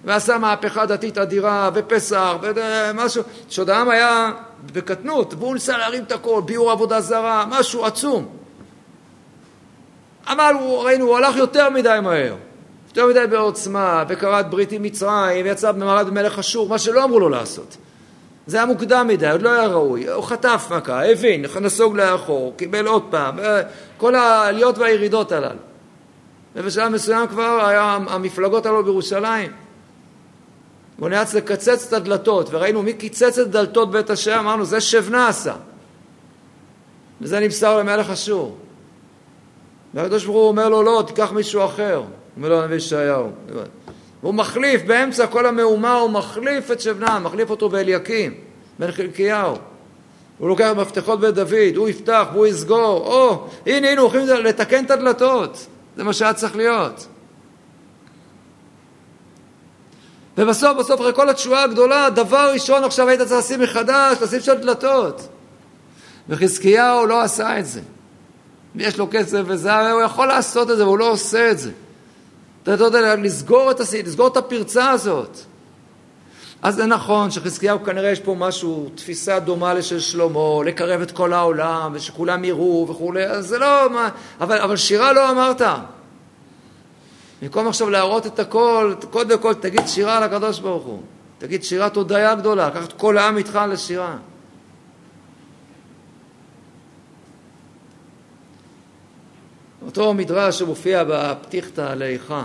[0.04, 4.30] ועשה מהפכה דתית אדירה, ופסח, ומשהו, שעוד העם היה
[4.72, 8.26] בקטנות, והוא ניסה להרים את הכל, ביור עבודה זרה, משהו עצום.
[10.26, 12.34] אבל הוא, ראינו, הוא הלך יותר מדי מהר,
[12.96, 17.28] יותר מדי בעוצמה, וכרת ברית עם מצרים, ויצא במרד במלך אשור, מה שלא אמרו לו
[17.28, 17.76] לעשות.
[18.46, 20.08] זה היה מוקדם מדי, עוד לא היה ראוי.
[20.08, 23.62] הוא חטף מכה, הבין, נסוג לאחור, קיבל עוד פעם, אה,
[23.96, 25.58] כל העליות והירידות הללו.
[26.56, 29.52] ובשלב מסוים כבר היה המפלגות הללו בירושלים.
[30.98, 35.28] הוא נאלץ לקצץ את הדלתות, וראינו מי קיצץ את דלתות בית השם, אמרנו, זה שבנה
[35.28, 35.54] עשה.
[37.20, 38.56] וזה נמסר למלך אשור.
[39.94, 42.02] והקדוש ברוך הוא אומר לו, לא, תיקח מישהו אחר.
[42.36, 43.30] אומר לו הנביא ישעיהו.
[44.22, 48.34] והוא מחליף, באמצע כל המהומה הוא מחליף את שבנה, מחליף אותו באליקים,
[48.78, 49.56] בן חלקיהו.
[50.38, 54.90] הוא לוקח מפתחות בית דוד, הוא יפתח והוא יסגור, או, הנה, הנה, הולכים לתקן את
[54.90, 55.66] הדלתות.
[55.96, 57.06] זה מה שהיה צריך להיות.
[60.38, 64.54] ובסוף, בסוף, אחרי כל התשועה הגדולה, דבר ראשון עכשיו היית צריך לשים מחדש, לשים שם
[64.54, 65.28] דלתות.
[66.28, 67.80] וחזקיהו לא עשה את זה.
[68.74, 71.70] יש לו כסף וזהב, הוא יכול לעשות את זה, והוא לא עושה את זה.
[72.62, 75.38] אתה יודע, לסגור את, הסי, לסגור את הפרצה הזאת.
[76.62, 81.32] אז זה נכון שחזקיהו כנראה יש פה משהו, תפיסה דומה לשל שלמה, לקרב את כל
[81.32, 84.08] העולם, ושכולם יראו וכולי, אז זה לא, מה,
[84.40, 85.62] אבל, אבל שירה לא אמרת.
[87.42, 91.02] במקום עכשיו להראות את הכל, קודם כל תגיד שירה לקדוש ברוך הוא.
[91.38, 94.16] תגיד שירת הודיה גדולה, קח את כל העם איתך לשירה.
[99.86, 102.44] אותו מדרש שמופיע בפתיחתא לאיכה,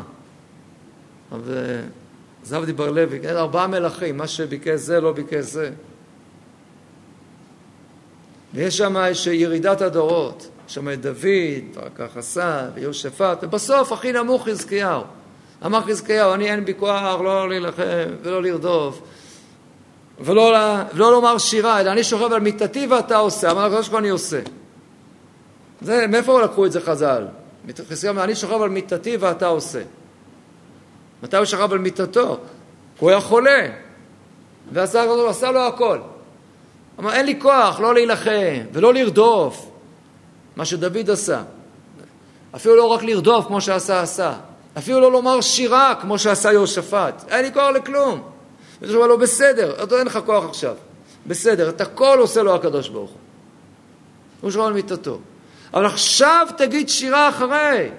[1.32, 5.72] וזבדי בר לוי, כן, ארבעה מלכים, מה שביקש זה לא ביקש זה.
[8.54, 8.96] ויש שם
[9.32, 10.50] ירידת הדורות.
[10.68, 11.16] שם את דוד,
[11.74, 15.02] ואחר כך עשה, ויהושפט, ובסוף הכי נמוך חזקיהו.
[15.66, 17.84] אמר חזקיהו, אני אין בי כוח לא להילחם
[18.22, 19.02] ולא לרדוף,
[20.20, 20.58] ולא,
[20.94, 23.52] ולא לומר שירה, אלא אני שוכב על מיטתי ואתה עושה.
[23.52, 24.40] אמר הקדוש ברוך אני עושה.
[25.82, 27.26] זה, מאיפה לקחו את זה חז"ל?
[27.90, 29.82] חזקיהו אומר, אני שוכב על מיטתי ואתה עושה.
[31.24, 32.38] מתי הוא שכב על מיטתו?
[33.00, 33.68] הוא היה חולה,
[34.72, 36.00] ועשה לו הכל.
[37.00, 39.70] אמר, אין לי כוח לא להילחם ולא לרדוף.
[40.56, 41.44] מה שדוד עשה.
[42.56, 44.34] אפילו לא רק לרדוף כמו שעשה עשה.
[44.78, 47.24] אפילו לא לומר שירה כמו שעשה יהושפט.
[47.30, 48.22] אין לי כוח לכלום.
[48.82, 50.76] ואתה אומר לו, בסדר, אתה אין לך כוח עכשיו.
[51.28, 53.20] בסדר, את הכל עושה לו הקדוש ברוך הוא.
[54.42, 55.20] הוא שואל על מיטתו.
[55.74, 57.90] אבל עכשיו תגיד שירה אחרי.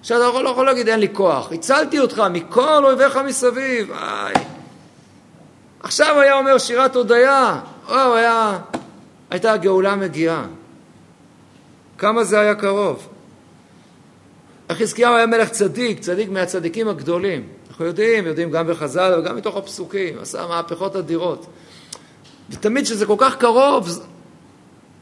[0.00, 1.52] עכשיו אתה לא יכול להגיד אין לי כוח.
[1.52, 3.90] הצלתי אותך מכל אויביך מסביב.
[3.92, 4.34] איי.
[5.82, 7.60] עכשיו היה אומר שירת הודיה.
[7.88, 8.58] וואו, היה...
[9.30, 10.44] הייתה הגאולה מגיעה.
[11.98, 13.08] כמה זה היה קרוב.
[14.72, 17.48] חזקיהו היה מלך צדיק, צדיק מהצדיקים הגדולים.
[17.68, 21.46] אנחנו יודעים, יודעים גם בחז"ל וגם מתוך הפסוקים, עשה מהפכות אדירות.
[22.50, 23.88] ותמיד כשזה כל כך קרוב,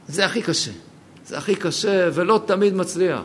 [0.08, 0.70] זה הכי קשה.
[1.26, 3.22] זה הכי קשה ולא תמיד מצליח.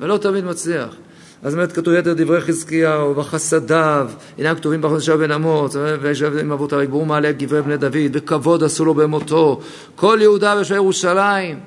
[0.00, 0.96] ולא תמיד מצליח.
[1.42, 6.82] אז באמת כתוב יתר דברי חזקיהו וחסדיו, אינם כתובים בחודשה בן אמוץ, וישב עם אבותיו,
[6.82, 9.60] יגברו מעלה גברי בני דוד, וכבוד עשו לו במותו,
[9.96, 11.60] כל יהודה ושבי ירושלים.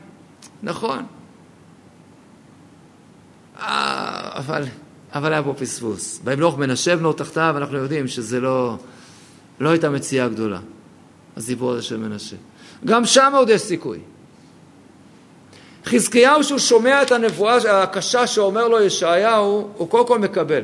[0.63, 1.05] נכון.
[3.59, 4.63] אה, אבל,
[5.13, 6.21] אבל היה פה פספוס.
[6.23, 8.77] וימלוך מנשב בנו תחתיו, אנחנו יודעים שזה לא,
[9.59, 10.59] לא הייתה מציאה גדולה.
[11.37, 12.35] הסיפור הזה של מנשה.
[12.85, 13.99] גם שם עוד יש סיכוי.
[15.85, 20.63] חזקיהו, שהוא שומע את הנבואה הקשה שאומר לו ישעיהו, הוא קודם כל מקבל.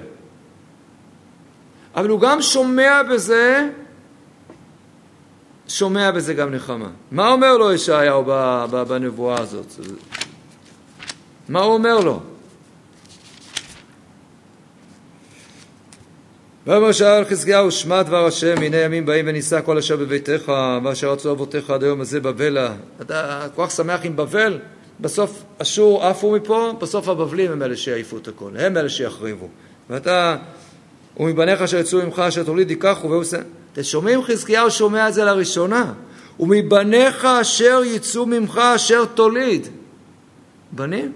[1.95, 3.69] אבל הוא גם שומע בזה,
[5.67, 6.89] שומע בזה גם נחמה.
[7.11, 8.23] מה אומר לו ישעיהו
[8.87, 9.73] בנבואה הזאת?
[11.49, 12.19] מה הוא אומר לו?
[16.67, 20.51] ויאמר שאל חזקיהו שמע דבר השם הנה ימים באים ונישא כל אשר בביתך
[20.83, 24.59] ואשר רצו אבותיך עד היום הזה בבלה אתה כל כך שמח עם בבל
[24.99, 28.51] בסוף אשור עפו מפה בסוף הבבלים הם אלה שיעיפו את הכל.
[28.57, 29.47] הם אלה שיחריבו.
[29.89, 30.37] ואתה
[31.17, 33.37] ומבניך אשר יצאו ממך אשר תוליד ייקחו והוא עושה
[33.73, 35.93] אתם שומעים חזקיהו שומע את זה לראשונה.
[36.39, 39.67] ומבניך אשר יצאו ממך אשר תוליד
[40.71, 41.13] בנים?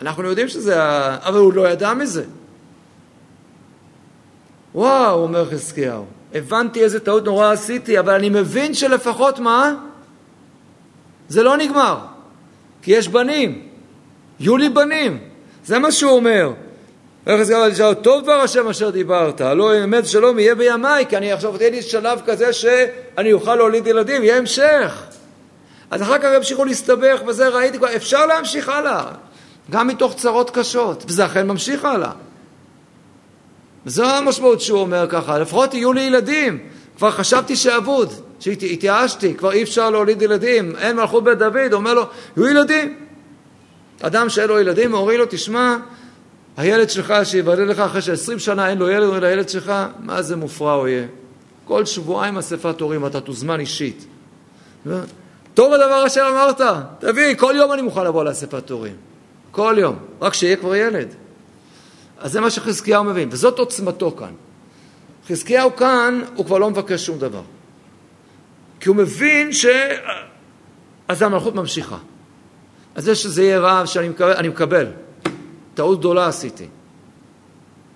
[0.00, 0.76] אנחנו יודעים שזה
[1.16, 2.24] אבל הוא לא ידע מזה.
[4.74, 6.04] וואו, אומר חזקיהו,
[6.34, 9.74] הבנתי איזה טעות נורא עשיתי, אבל אני מבין שלפחות מה?
[11.28, 11.98] זה לא נגמר,
[12.84, 13.62] כי יש בנים,
[14.40, 15.18] יהיו לי בנים,
[15.64, 16.52] זה מה שהוא אומר.
[17.28, 21.58] חזקיהו אלישע, טוב דבר השם אשר דיברת, הלא אמת שלום יהיה בימיי, כי אני עכשיו
[21.58, 25.02] תהיה לי שלב כזה שאני אוכל להוליד ילדים, יהיה המשך.
[25.90, 29.04] אז אחר כך ימשיכו להסתבך, וזה ראיתי כבר, אפשר להמשיך הלאה,
[29.70, 32.10] גם מתוך צרות קשות, וזה אכן ממשיך הלאה.
[33.86, 36.58] זו המשמעות שהוא אומר ככה, לפחות יהיו לי ילדים.
[36.96, 38.12] כבר חשבתי שאבוד,
[38.44, 42.96] שהתייאשתי, כבר אי אפשר להוליד ילדים, אין מלכות בית דוד, אומר לו, יהיו ילדים.
[44.00, 45.76] אדם שאין לו ילדים, אומרים לו, תשמע,
[46.56, 50.36] הילד שלך שיוולד לך אחרי שעשרים שנה אין לו ילד, אומר לילד שלך, מה זה
[50.36, 51.06] מופרע הוא יהיה.
[51.64, 54.06] כל שבועיים אספת הורים, אתה תוזמן אישית.
[55.54, 56.60] טוב הדבר אשר אמרת,
[56.98, 58.96] תביא, כל יום אני מוכן לבוא לאספת הורים.
[59.50, 61.08] כל יום, רק שיהיה כבר ילד.
[62.18, 64.32] אז זה מה שחזקיהו מבין, וזאת עוצמתו כאן.
[65.28, 67.42] חזקיהו כאן, הוא כבר לא מבקש שום דבר.
[68.84, 69.66] כי הוא מבין ש...
[71.08, 71.96] אז המלכות ממשיכה.
[72.94, 74.86] אז זה שזה יהיה רעב שאני מקבל, אני מקבל.
[75.74, 76.66] טעות גדולה עשיתי.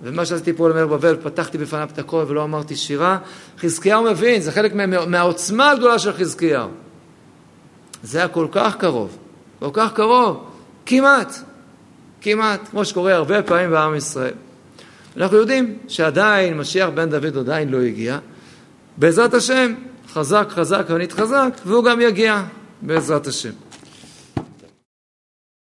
[0.02, 3.18] ומה שעשיתי פה למלך בבל, פתחתי בפניו את הכל ולא אמרתי שירה.
[3.58, 6.68] חזקיהו מבין, זה חלק מה, מהעוצמה הגדולה של חזקיהו.
[8.02, 9.18] זה היה כל כך קרוב,
[9.58, 10.50] כל כך קרוב,
[10.86, 11.32] כמעט,
[12.20, 14.34] כמעט, כמו שקורה הרבה פעמים בעם ישראל.
[15.16, 18.18] אנחנו יודעים שעדיין משיח בן דוד עדיין לא הגיע.
[18.96, 19.74] בעזרת השם,
[20.12, 22.42] חזק חזק ונתחזק, והוא גם יגיע,
[22.82, 23.67] בעזרת השם.